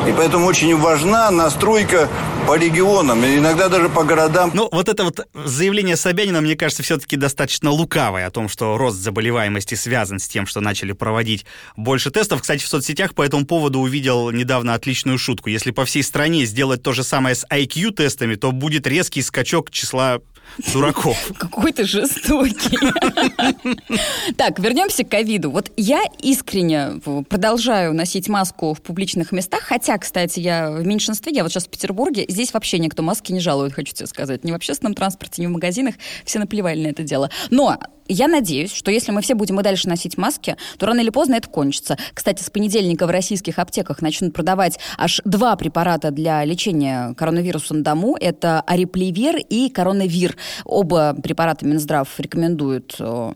И 0.08 0.12
поэтому 0.12 0.46
очень 0.46 0.74
важна 0.78 1.30
настройка 1.30 2.08
по 2.46 2.56
регионам, 2.56 3.24
иногда 3.24 3.68
даже 3.68 3.88
по 3.88 4.04
городам. 4.04 4.52
Ну, 4.54 4.68
вот 4.70 4.88
это 4.88 5.04
вот 5.04 5.26
заявление 5.34 5.96
Собянина, 5.96 6.40
мне 6.40 6.54
кажется, 6.54 6.84
все-таки 6.84 7.16
достаточно 7.16 7.70
лукавое 7.70 8.26
о 8.26 8.30
том, 8.30 8.48
что 8.48 8.78
рост 8.78 8.98
заболеваемости 8.98 9.74
связан 9.74 10.20
с 10.20 10.28
тем, 10.28 10.46
что 10.46 10.60
начали 10.60 10.92
проводить 10.92 11.44
больше 11.76 12.10
тестов. 12.10 12.42
Кстати, 12.42 12.62
в 12.62 12.68
соцсетях 12.68 13.14
по 13.14 13.22
этому 13.22 13.46
поводу 13.46 13.80
увидел 13.80 14.30
недавно 14.30 14.74
отличную 14.74 15.18
шутку. 15.18 15.50
Если 15.50 15.72
по 15.72 15.84
всей 15.84 16.04
стране 16.04 16.44
сделать 16.44 16.82
то 16.82 16.92
же 16.92 17.02
самое 17.02 17.34
с 17.34 17.44
IQ-тестами, 17.52 18.36
то 18.36 18.52
будет 18.52 18.86
резкий 18.86 19.22
скачок 19.22 19.72
числа 19.72 20.20
дураков. 20.72 21.32
Какой 21.38 21.72
ты 21.72 21.84
жестокий. 21.84 22.76
Так, 24.36 24.58
вернемся 24.58 25.04
к 25.04 25.08
ковиду. 25.08 25.50
Вот 25.50 25.70
я 25.76 26.02
искренне 26.20 27.00
продолжаю 27.28 27.94
носить 27.94 28.28
маску 28.28 28.74
в 28.74 28.82
публичных 28.82 29.32
местах, 29.32 29.62
хотя, 29.62 29.96
кстати, 29.98 30.40
я 30.40 30.70
в 30.70 30.86
меньшинстве, 30.86 31.32
я 31.32 31.42
вот 31.42 31.52
сейчас 31.52 31.66
в 31.66 31.70
Петербурге, 31.70 32.26
здесь 32.28 32.52
вообще 32.52 32.78
никто 32.78 33.02
маски 33.02 33.32
не 33.32 33.40
жалует, 33.40 33.72
хочу 33.72 33.94
тебе 33.94 34.06
сказать. 34.06 34.44
Ни 34.44 34.52
в 34.52 34.54
общественном 34.54 34.94
транспорте, 34.94 35.42
ни 35.42 35.46
в 35.46 35.50
магазинах, 35.50 35.94
все 36.24 36.38
наплевали 36.38 36.82
на 36.82 36.88
это 36.88 37.02
дело. 37.02 37.30
Но 37.50 37.78
я 38.08 38.28
надеюсь, 38.28 38.72
что 38.72 38.90
если 38.90 39.12
мы 39.12 39.22
все 39.22 39.34
будем 39.34 39.60
и 39.60 39.62
дальше 39.62 39.88
носить 39.88 40.16
маски, 40.18 40.56
то 40.78 40.86
рано 40.86 41.00
или 41.00 41.10
поздно 41.10 41.34
это 41.34 41.48
кончится. 41.48 41.96
Кстати, 42.14 42.42
с 42.42 42.50
понедельника 42.50 43.06
в 43.06 43.10
российских 43.10 43.58
аптеках 43.58 44.02
начнут 44.02 44.32
продавать 44.32 44.78
аж 44.98 45.20
два 45.24 45.56
препарата 45.56 46.10
для 46.10 46.44
лечения 46.44 47.14
коронавируса 47.14 47.74
на 47.74 47.82
дому. 47.82 48.16
Это 48.20 48.60
Арипливер 48.66 49.36
и 49.36 49.68
Коронавир. 49.70 50.36
Оба 50.64 51.14
препарата 51.14 51.66
Минздрав 51.66 52.08
рекомендует 52.18 52.96
э, 52.98 53.32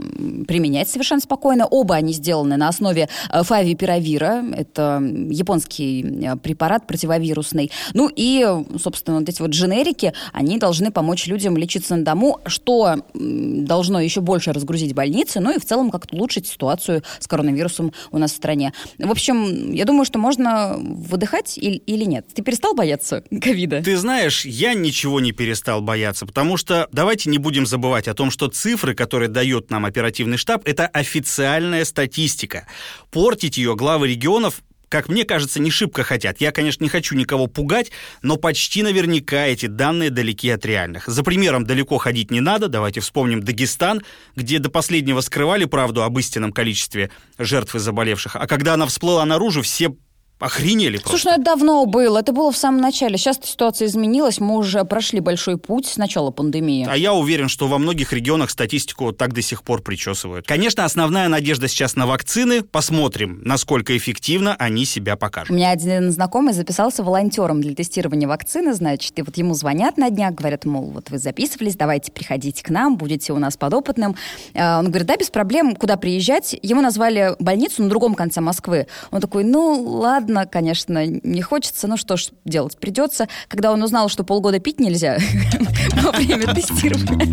применять 0.46 0.88
совершенно 0.88 1.20
спокойно. 1.20 1.66
Оба 1.66 1.96
они 1.96 2.12
сделаны 2.12 2.56
на 2.56 2.68
основе 2.68 3.08
э, 3.32 3.42
фавипиравира. 3.42 4.44
Это 4.54 5.02
японский 5.30 6.24
э, 6.24 6.36
препарат 6.36 6.86
противовирусный. 6.86 7.70
Ну 7.94 8.10
и, 8.14 8.46
собственно, 8.82 9.18
вот 9.18 9.28
эти 9.28 9.40
вот 9.42 9.50
дженерики, 9.50 10.12
они 10.32 10.58
должны 10.58 10.90
помочь 10.90 11.26
людям 11.26 11.56
лечиться 11.56 11.96
на 11.96 12.04
дому, 12.04 12.40
что 12.46 12.96
должно 13.14 14.00
еще 14.00 14.20
больше 14.20 14.52
разгрузить 14.60 14.94
больницы, 14.94 15.40
ну 15.40 15.54
и 15.54 15.58
в 15.58 15.64
целом 15.64 15.90
как-то 15.90 16.14
улучшить 16.14 16.46
ситуацию 16.46 17.02
с 17.18 17.26
коронавирусом 17.26 17.92
у 18.10 18.18
нас 18.18 18.32
в 18.32 18.36
стране. 18.36 18.72
В 18.98 19.10
общем, 19.10 19.72
я 19.72 19.84
думаю, 19.86 20.04
что 20.04 20.18
можно 20.18 20.76
выдыхать 20.78 21.56
или, 21.56 21.76
или 21.76 22.04
нет. 22.04 22.26
Ты 22.34 22.42
перестал 22.42 22.75
бояться 22.75 23.25
ковида? 23.42 23.82
Ты 23.82 23.96
знаешь, 23.96 24.44
я 24.44 24.75
ничего 24.75 25.20
не 25.20 25.32
перестал 25.32 25.80
бояться, 25.80 26.26
потому 26.26 26.56
что 26.56 26.88
давайте 26.92 27.30
не 27.30 27.38
будем 27.38 27.66
забывать 27.66 28.08
о 28.08 28.14
том, 28.14 28.30
что 28.30 28.49
цифры, 28.49 28.94
которые 28.94 29.28
дает 29.28 29.70
нам 29.70 29.86
оперативный 29.86 30.36
штаб, 30.36 30.62
это 30.66 30.86
официальная 30.86 31.84
статистика. 31.84 32.66
Портить 33.10 33.56
ее 33.56 33.75
главы 33.75 34.08
регионов 34.08 34.62
как 34.90 35.08
мне 35.08 35.24
кажется, 35.24 35.60
не 35.60 35.70
шибко 35.70 36.02
хотят. 36.02 36.40
Я, 36.40 36.50
конечно, 36.50 36.82
не 36.82 36.90
хочу 36.90 37.14
никого 37.14 37.46
пугать, 37.46 37.92
но 38.22 38.36
почти 38.36 38.82
наверняка 38.82 39.46
эти 39.46 39.66
данные 39.66 40.10
далеки 40.10 40.50
от 40.50 40.66
реальных. 40.66 41.06
За 41.06 41.22
примером 41.22 41.64
далеко 41.64 41.96
ходить 41.98 42.32
не 42.32 42.40
надо. 42.40 42.68
Давайте 42.68 43.00
вспомним 43.00 43.40
Дагестан, 43.40 44.02
где 44.34 44.58
до 44.58 44.68
последнего 44.68 45.20
скрывали 45.20 45.64
правду 45.64 46.02
об 46.02 46.18
истинном 46.18 46.52
количестве 46.52 47.10
жертв 47.38 47.76
и 47.76 47.78
заболевших. 47.78 48.34
А 48.34 48.48
когда 48.48 48.74
она 48.74 48.86
всплыла 48.86 49.24
наружу, 49.24 49.62
все 49.62 49.94
Охренели 50.40 50.96
просто. 50.96 51.10
Слушай, 51.10 51.26
ну 51.26 51.32
это 51.34 51.42
давно 51.42 51.84
было. 51.84 52.18
Это 52.18 52.32
было 52.32 52.50
в 52.50 52.56
самом 52.56 52.80
начале. 52.80 53.18
Сейчас 53.18 53.38
ситуация 53.42 53.86
изменилась. 53.86 54.40
Мы 54.40 54.56
уже 54.56 54.84
прошли 54.84 55.20
большой 55.20 55.58
путь 55.58 55.84
с 55.84 55.98
начала 55.98 56.30
пандемии. 56.30 56.86
А 56.90 56.96
я 56.96 57.12
уверен, 57.12 57.50
что 57.50 57.68
во 57.68 57.76
многих 57.76 58.14
регионах 58.14 58.48
статистику 58.48 59.12
так 59.12 59.34
до 59.34 59.42
сих 59.42 59.62
пор 59.62 59.82
причесывают. 59.82 60.46
Конечно, 60.46 60.86
основная 60.86 61.28
надежда 61.28 61.68
сейчас 61.68 61.94
на 61.94 62.06
вакцины. 62.06 62.62
Посмотрим, 62.62 63.42
насколько 63.44 63.94
эффективно 63.94 64.56
они 64.58 64.86
себя 64.86 65.16
покажут. 65.16 65.50
У 65.50 65.54
меня 65.54 65.70
один 65.72 66.10
знакомый 66.10 66.54
записался 66.54 67.04
волонтером 67.04 67.60
для 67.60 67.74
тестирования 67.74 68.26
вакцины, 68.26 68.72
значит, 68.72 69.18
и 69.18 69.22
вот 69.22 69.36
ему 69.36 69.52
звонят 69.52 69.98
на 69.98 70.08
днях, 70.08 70.32
говорят, 70.32 70.64
мол, 70.64 70.90
вот 70.90 71.10
вы 71.10 71.18
записывались, 71.18 71.76
давайте 71.76 72.12
приходите 72.12 72.62
к 72.62 72.70
нам, 72.70 72.96
будете 72.96 73.34
у 73.34 73.38
нас 73.38 73.58
подопытным. 73.58 74.16
А, 74.54 74.78
он 74.78 74.86
говорит, 74.86 75.06
да, 75.06 75.18
без 75.18 75.28
проблем, 75.28 75.76
куда 75.76 75.98
приезжать? 75.98 76.56
Ему 76.62 76.80
назвали 76.80 77.36
больницу 77.38 77.82
на 77.82 77.90
другом 77.90 78.14
конце 78.14 78.40
Москвы. 78.40 78.86
Он 79.10 79.20
такой, 79.20 79.44
ну, 79.44 79.82
ладно, 79.82 80.29
ладно, 80.30 80.50
конечно, 80.50 81.06
не 81.06 81.43
хочется, 81.43 81.86
но 81.86 81.97
что 81.97 82.16
ж 82.16 82.28
делать, 82.45 82.78
придется. 82.78 83.28
Когда 83.49 83.73
он 83.73 83.82
узнал, 83.82 84.08
что 84.08 84.25
полгода 84.25 84.58
пить 84.58 84.80
нельзя 84.80 85.19
во 86.02 86.12
время 86.12 86.54
тестирования, 86.54 87.32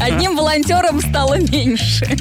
одним 0.00 0.36
волонтером 0.36 1.00
стало 1.00 1.38
меньше. 1.38 2.16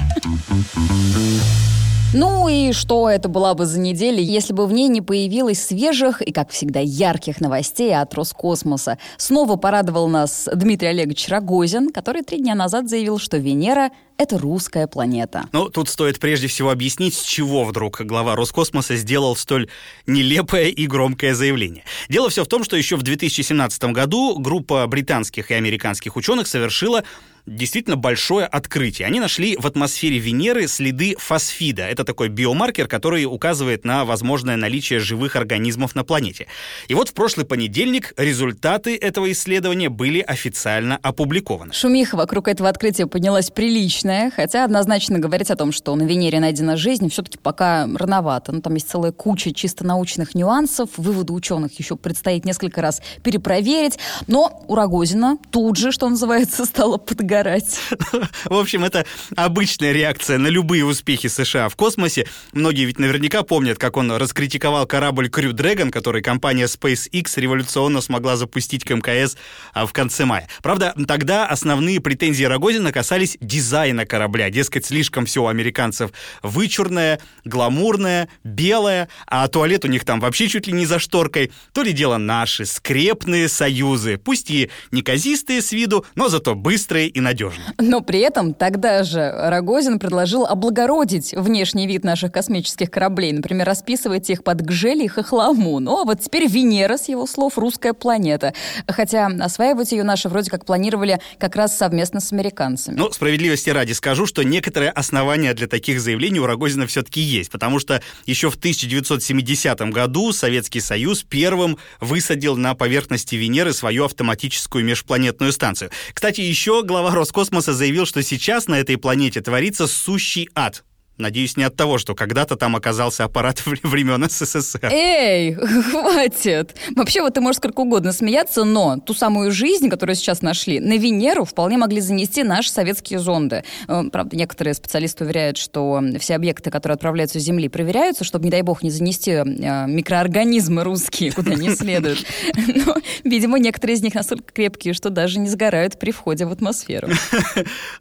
Ну 2.15 2.47
и 2.47 2.73
что 2.73 3.09
это 3.09 3.27
была 3.27 3.55
бы 3.55 3.65
за 3.65 3.79
неделя, 3.79 4.19
если 4.19 4.53
бы 4.53 4.67
в 4.67 4.71
ней 4.71 4.87
не 4.87 5.01
появилось 5.01 5.65
свежих 5.65 6.21
и, 6.21 6.31
как 6.31 6.51
всегда, 6.51 6.79
ярких 6.79 7.41
новостей 7.41 7.95
от 7.95 8.13
Роскосмоса. 8.13 8.99
Снова 9.17 9.55
порадовал 9.55 10.07
нас 10.07 10.47
Дмитрий 10.53 10.89
Олегович 10.89 11.27
Рогозин, 11.29 11.89
который 11.89 12.21
три 12.21 12.37
дня 12.37 12.53
назад 12.53 12.87
заявил, 12.87 13.17
что 13.17 13.37
Венера 13.37 13.89
это 14.17 14.37
русская 14.37 14.85
планета. 14.85 15.45
Ну, 15.53 15.69
тут 15.69 15.89
стоит 15.89 16.19
прежде 16.19 16.45
всего 16.45 16.69
объяснить, 16.69 17.15
с 17.15 17.23
чего 17.23 17.63
вдруг 17.63 18.01
глава 18.01 18.35
Роскосмоса 18.35 18.95
сделал 18.95 19.35
столь 19.35 19.67
нелепое 20.05 20.67
и 20.67 20.85
громкое 20.85 21.33
заявление. 21.33 21.83
Дело 22.09 22.29
все 22.29 22.43
в 22.43 22.47
том, 22.47 22.63
что 22.63 22.77
еще 22.77 22.95
в 22.95 23.01
2017 23.01 23.85
году 23.85 24.37
группа 24.37 24.85
британских 24.85 25.49
и 25.49 25.55
американских 25.55 26.15
ученых 26.15 26.45
совершила 26.45 27.03
действительно 27.47 27.95
большое 27.95 28.45
открытие. 28.45 29.07
Они 29.07 29.19
нашли 29.19 29.57
в 29.57 29.65
атмосфере 29.65 30.19
Венеры 30.19 30.67
следы 30.67 31.15
фосфида. 31.17 31.83
Это 31.83 32.03
такой 32.03 32.29
биомаркер, 32.29 32.87
который 32.87 33.25
указывает 33.25 33.83
на 33.83 34.05
возможное 34.05 34.57
наличие 34.57 34.99
живых 34.99 35.35
организмов 35.35 35.95
на 35.95 36.03
планете. 36.03 36.47
И 36.87 36.93
вот 36.93 37.09
в 37.09 37.13
прошлый 37.13 37.45
понедельник 37.45 38.13
результаты 38.17 38.95
этого 38.95 39.31
исследования 39.31 39.89
были 39.89 40.19
официально 40.19 40.97
опубликованы. 41.01 41.73
Шумиха 41.73 42.15
вокруг 42.15 42.47
этого 42.47 42.69
открытия 42.69 43.07
поднялась 43.07 43.49
прилично 43.49 44.03
научная, 44.03 44.31
хотя 44.31 44.65
однозначно 44.65 45.19
говорить 45.19 45.49
о 45.51 45.55
том, 45.55 45.71
что 45.71 45.95
на 45.95 46.03
Венере 46.03 46.39
найдена 46.39 46.77
жизнь, 46.77 47.09
все-таки 47.09 47.37
пока 47.37 47.87
рановато. 47.95 48.51
Ну, 48.51 48.61
там 48.61 48.73
есть 48.75 48.89
целая 48.89 49.11
куча 49.11 49.53
чисто 49.53 49.85
научных 49.85 50.35
нюансов, 50.35 50.89
выводы 50.97 51.33
ученых 51.33 51.77
еще 51.79 51.95
предстоит 51.95 52.45
несколько 52.45 52.81
раз 52.81 53.01
перепроверить. 53.23 53.99
Но 54.27 54.63
у 54.67 54.75
Рогозина 54.75 55.37
тут 55.51 55.77
же, 55.77 55.91
что 55.91 56.09
называется, 56.09 56.65
стало 56.73 56.97
подгорать. 57.33 57.79
В 58.45 58.53
общем, 58.53 58.83
это 58.83 59.05
обычная 59.35 59.91
реакция 59.91 60.37
на 60.37 60.47
любые 60.47 60.85
успехи 60.85 61.27
США 61.27 61.69
в 61.69 61.75
космосе. 61.75 62.27
Многие 62.51 62.85
ведь 62.85 62.99
наверняка 62.99 63.43
помнят, 63.43 63.77
как 63.77 63.97
он 63.97 64.11
раскритиковал 64.11 64.85
корабль 64.85 65.27
Crew 65.27 65.51
Dragon, 65.51 65.89
который 65.89 66.21
компания 66.21 66.65
SpaceX 66.65 67.39
революционно 67.39 68.01
смогла 68.01 68.35
запустить 68.35 68.83
к 68.83 68.93
МКС 68.93 69.35
а, 69.73 69.85
в 69.85 69.93
конце 69.93 70.25
мая. 70.25 70.47
Правда, 70.61 70.93
тогда 71.07 71.47
основные 71.47 71.99
претензии 71.99 72.43
Рогозина 72.43 72.91
касались 72.91 73.37
дизайна 73.41 74.05
корабля. 74.05 74.49
Дескать, 74.49 74.85
слишком 74.85 75.25
все 75.25 75.43
у 75.43 75.47
американцев 75.47 76.11
вычурное, 76.43 77.19
гламурное, 77.45 78.29
белое, 78.43 79.09
а 79.25 79.47
туалет 79.47 79.85
у 79.85 79.87
них 79.87 80.05
там 80.05 80.19
вообще 80.19 80.47
чуть 80.47 80.67
ли 80.67 80.73
не 80.73 80.85
за 80.85 80.99
шторкой. 80.99 81.51
То 81.73 81.81
ли 81.81 81.93
дело 81.93 82.17
наши, 82.17 82.65
скрепные 82.65 83.49
союзы, 83.49 84.17
пусть 84.17 84.51
и 84.51 84.69
неказистые 84.91 85.61
с 85.61 85.71
виду, 85.71 86.05
но 86.15 86.29
зато 86.29 86.53
быстрые 86.53 87.07
и 87.07 87.22
надежные. 87.23 87.73
Но 87.79 88.01
при 88.01 88.19
этом 88.19 88.53
тогда 88.53 89.03
же 89.03 89.33
Рогозин 89.35 89.99
предложил 89.99 90.45
облагородить 90.45 91.33
внешний 91.33 91.87
вид 91.87 92.03
наших 92.03 92.31
космических 92.31 92.91
кораблей, 92.91 93.31
например, 93.31 93.65
расписывать 93.65 94.29
их 94.29 94.43
под 94.43 94.61
гжели 94.61 95.05
и 95.05 95.07
хохлому. 95.07 95.79
Ну, 95.79 96.01
а 96.01 96.03
вот 96.05 96.21
теперь 96.21 96.47
Венера, 96.47 96.97
с 96.97 97.07
его 97.09 97.25
слов, 97.25 97.57
русская 97.57 97.93
планета. 97.93 98.53
Хотя 98.87 99.27
осваивать 99.27 99.91
ее 99.91 100.03
наши 100.03 100.29
вроде 100.29 100.51
как 100.51 100.65
планировали 100.65 101.19
как 101.39 101.55
раз 101.55 101.77
совместно 101.77 102.19
с 102.19 102.31
американцами. 102.31 102.95
Ну, 102.95 103.11
справедливости 103.11 103.69
ради 103.69 103.93
скажу, 103.93 104.25
что 104.25 104.43
некоторые 104.43 104.91
основания 104.91 105.53
для 105.53 105.67
таких 105.67 106.01
заявлений 106.01 106.39
у 106.39 106.45
Рогозина 106.45 106.87
все-таки 106.87 107.21
есть, 107.21 107.49
потому 107.49 107.79
что 107.79 108.01
еще 108.25 108.49
в 108.49 108.55
1970 108.55 109.79
году 109.91 110.31
Советский 110.31 110.81
Союз 110.81 111.23
первым 111.23 111.77
высадил 111.99 112.57
на 112.57 112.75
поверхности 112.75 113.35
Венеры 113.35 113.73
свою 113.73 114.05
автоматическую 114.05 114.83
межпланетную 114.83 115.51
станцию. 115.51 115.91
Кстати, 116.13 116.41
еще 116.41 116.83
глава 116.83 117.11
Роскосмоса 117.13 117.73
заявил, 117.73 118.05
что 118.05 118.21
сейчас 118.23 118.67
на 118.67 118.79
этой 118.79 118.97
планете 118.97 119.41
творится 119.41 119.87
сущий 119.87 120.49
ад. 120.55 120.83
Надеюсь, 121.17 121.57
не 121.57 121.63
от 121.63 121.75
того, 121.75 121.97
что 121.97 122.15
когда-то 122.15 122.55
там 122.55 122.75
оказался 122.75 123.23
аппарат 123.23 123.63
времен 123.83 124.27
СССР. 124.29 124.89
Эй, 124.91 125.53
хватит! 125.53 126.75
Вообще, 126.95 127.21
вот 127.21 127.33
ты 127.33 127.41
можешь 127.41 127.57
сколько 127.57 127.81
угодно 127.81 128.11
смеяться, 128.13 128.63
но 128.63 128.97
ту 128.97 129.13
самую 129.13 129.51
жизнь, 129.51 129.89
которую 129.89 130.15
сейчас 130.15 130.41
нашли, 130.41 130.79
на 130.79 130.97
Венеру 130.97 131.45
вполне 131.45 131.77
могли 131.77 132.01
занести 132.01 132.43
наши 132.43 132.71
советские 132.71 133.19
зонды. 133.19 133.63
Э, 133.87 134.03
правда, 134.11 134.35
некоторые 134.35 134.73
специалисты 134.73 135.25
уверяют, 135.25 135.57
что 135.57 136.01
все 136.19 136.35
объекты, 136.35 136.71
которые 136.71 136.95
отправляются 136.95 137.39
с 137.39 137.43
Земли, 137.43 137.67
проверяются, 137.69 138.23
чтобы, 138.23 138.45
не 138.45 138.51
дай 138.51 138.61
бог, 138.61 138.81
не 138.81 138.89
занести 138.89 139.31
э, 139.31 139.43
микроорганизмы 139.43 140.83
русские 140.83 141.31
куда 141.31 141.55
не 141.55 141.75
следует. 141.75 142.25
Но, 142.85 142.95
видимо, 143.23 143.59
некоторые 143.59 143.97
из 143.97 144.01
них 144.01 144.13
настолько 144.13 144.51
крепкие, 144.51 144.93
что 144.93 145.09
даже 145.09 145.39
не 145.39 145.49
сгорают 145.49 145.99
при 145.99 146.11
входе 146.11 146.45
в 146.45 146.51
атмосферу. 146.51 147.09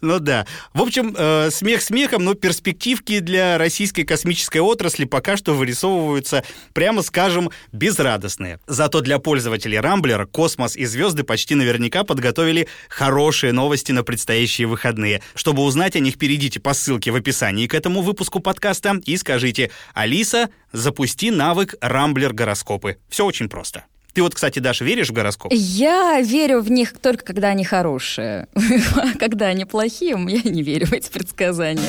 Ну 0.01 0.19
да. 0.19 0.47
В 0.75 0.83
общем, 0.83 1.15
э, 1.17 1.51
смех 1.51 1.83
смехом, 1.83 2.25
но 2.25 2.35
перспектив 2.35 3.02
перспективки 3.03 3.21
для 3.21 3.59
российской 3.59 4.05
космической 4.05 4.59
отрасли 4.59 5.05
пока 5.05 5.37
что 5.37 5.55
вырисовываются, 5.55 6.45
прямо 6.73 7.03
скажем, 7.03 7.51
безрадостные. 7.73 8.59
Зато 8.67 9.01
для 9.01 9.19
пользователей 9.19 9.81
Рамблера 9.81 10.27
космос 10.27 10.77
и 10.77 10.85
звезды 10.85 11.25
почти 11.25 11.55
наверняка 11.55 12.05
подготовили 12.05 12.69
хорошие 12.89 13.53
новости 13.53 13.93
на 13.93 14.03
предстоящие 14.03 14.67
выходные. 14.67 15.23
Чтобы 15.35 15.63
узнать 15.63 15.97
о 15.97 16.01
них, 16.01 16.19
перейдите 16.19 16.61
по 16.61 16.75
ссылке 16.75 17.11
в 17.11 17.17
описании 17.17 17.67
к 17.67 17.75
этому 17.75 18.03
выпуску 18.03 18.41
подкаста 18.41 19.01
и 19.05 19.17
скажите 19.17 19.71
«Алиса, 19.95 20.49
запусти 20.73 21.31
навык 21.31 21.75
Рамблер 21.81 22.33
гороскопы». 22.33 22.99
Все 23.09 23.25
очень 23.25 23.49
просто. 23.49 23.85
Ты 24.13 24.23
вот, 24.23 24.35
кстати, 24.35 24.59
Даша, 24.59 24.85
веришь 24.85 25.09
в 25.09 25.13
гороскоп? 25.13 25.53
Я 25.55 26.21
верю 26.21 26.61
в 26.61 26.71
них 26.71 26.93
только 26.99 27.25
когда 27.25 27.49
они 27.49 27.65
хорошие. 27.65 28.47
А 28.95 29.19
когда 29.19 29.47
они 29.47 29.65
плохие, 29.65 30.17
я 30.29 30.51
не 30.51 30.63
верю 30.63 30.87
в 30.87 30.93
эти 30.93 31.11
предсказания. 31.11 31.89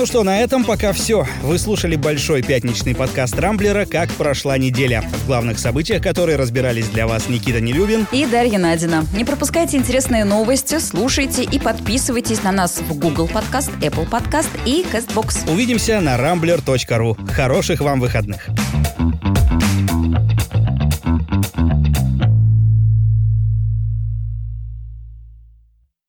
Ну 0.00 0.06
что, 0.06 0.24
на 0.24 0.40
этом 0.40 0.64
пока 0.64 0.94
все. 0.94 1.26
Вы 1.42 1.58
слушали 1.58 1.94
большой 1.94 2.42
пятничный 2.42 2.94
подкаст 2.94 3.38
Рамблера 3.38 3.84
«Как 3.84 4.10
прошла 4.12 4.56
неделя». 4.56 5.02
В 5.02 5.26
главных 5.26 5.58
событиях, 5.58 6.02
которые 6.02 6.38
разбирались 6.38 6.88
для 6.88 7.06
вас 7.06 7.28
Никита 7.28 7.60
Нелюбин 7.60 8.06
и 8.10 8.24
Дарья 8.24 8.58
Надина. 8.58 9.04
Не 9.14 9.26
пропускайте 9.26 9.76
интересные 9.76 10.24
новости, 10.24 10.78
слушайте 10.78 11.42
и 11.42 11.58
подписывайтесь 11.58 12.42
на 12.42 12.50
нас 12.50 12.80
в 12.80 12.98
Google 12.98 13.28
Подкаст, 13.28 13.72
Apple 13.82 14.08
Подкаст 14.08 14.48
и 14.64 14.86
CastBox. 14.90 15.52
Увидимся 15.52 16.00
на 16.00 16.16
rambler.ru. 16.16 17.30
Хороших 17.34 17.82
вам 17.82 18.00
выходных. 18.00 18.48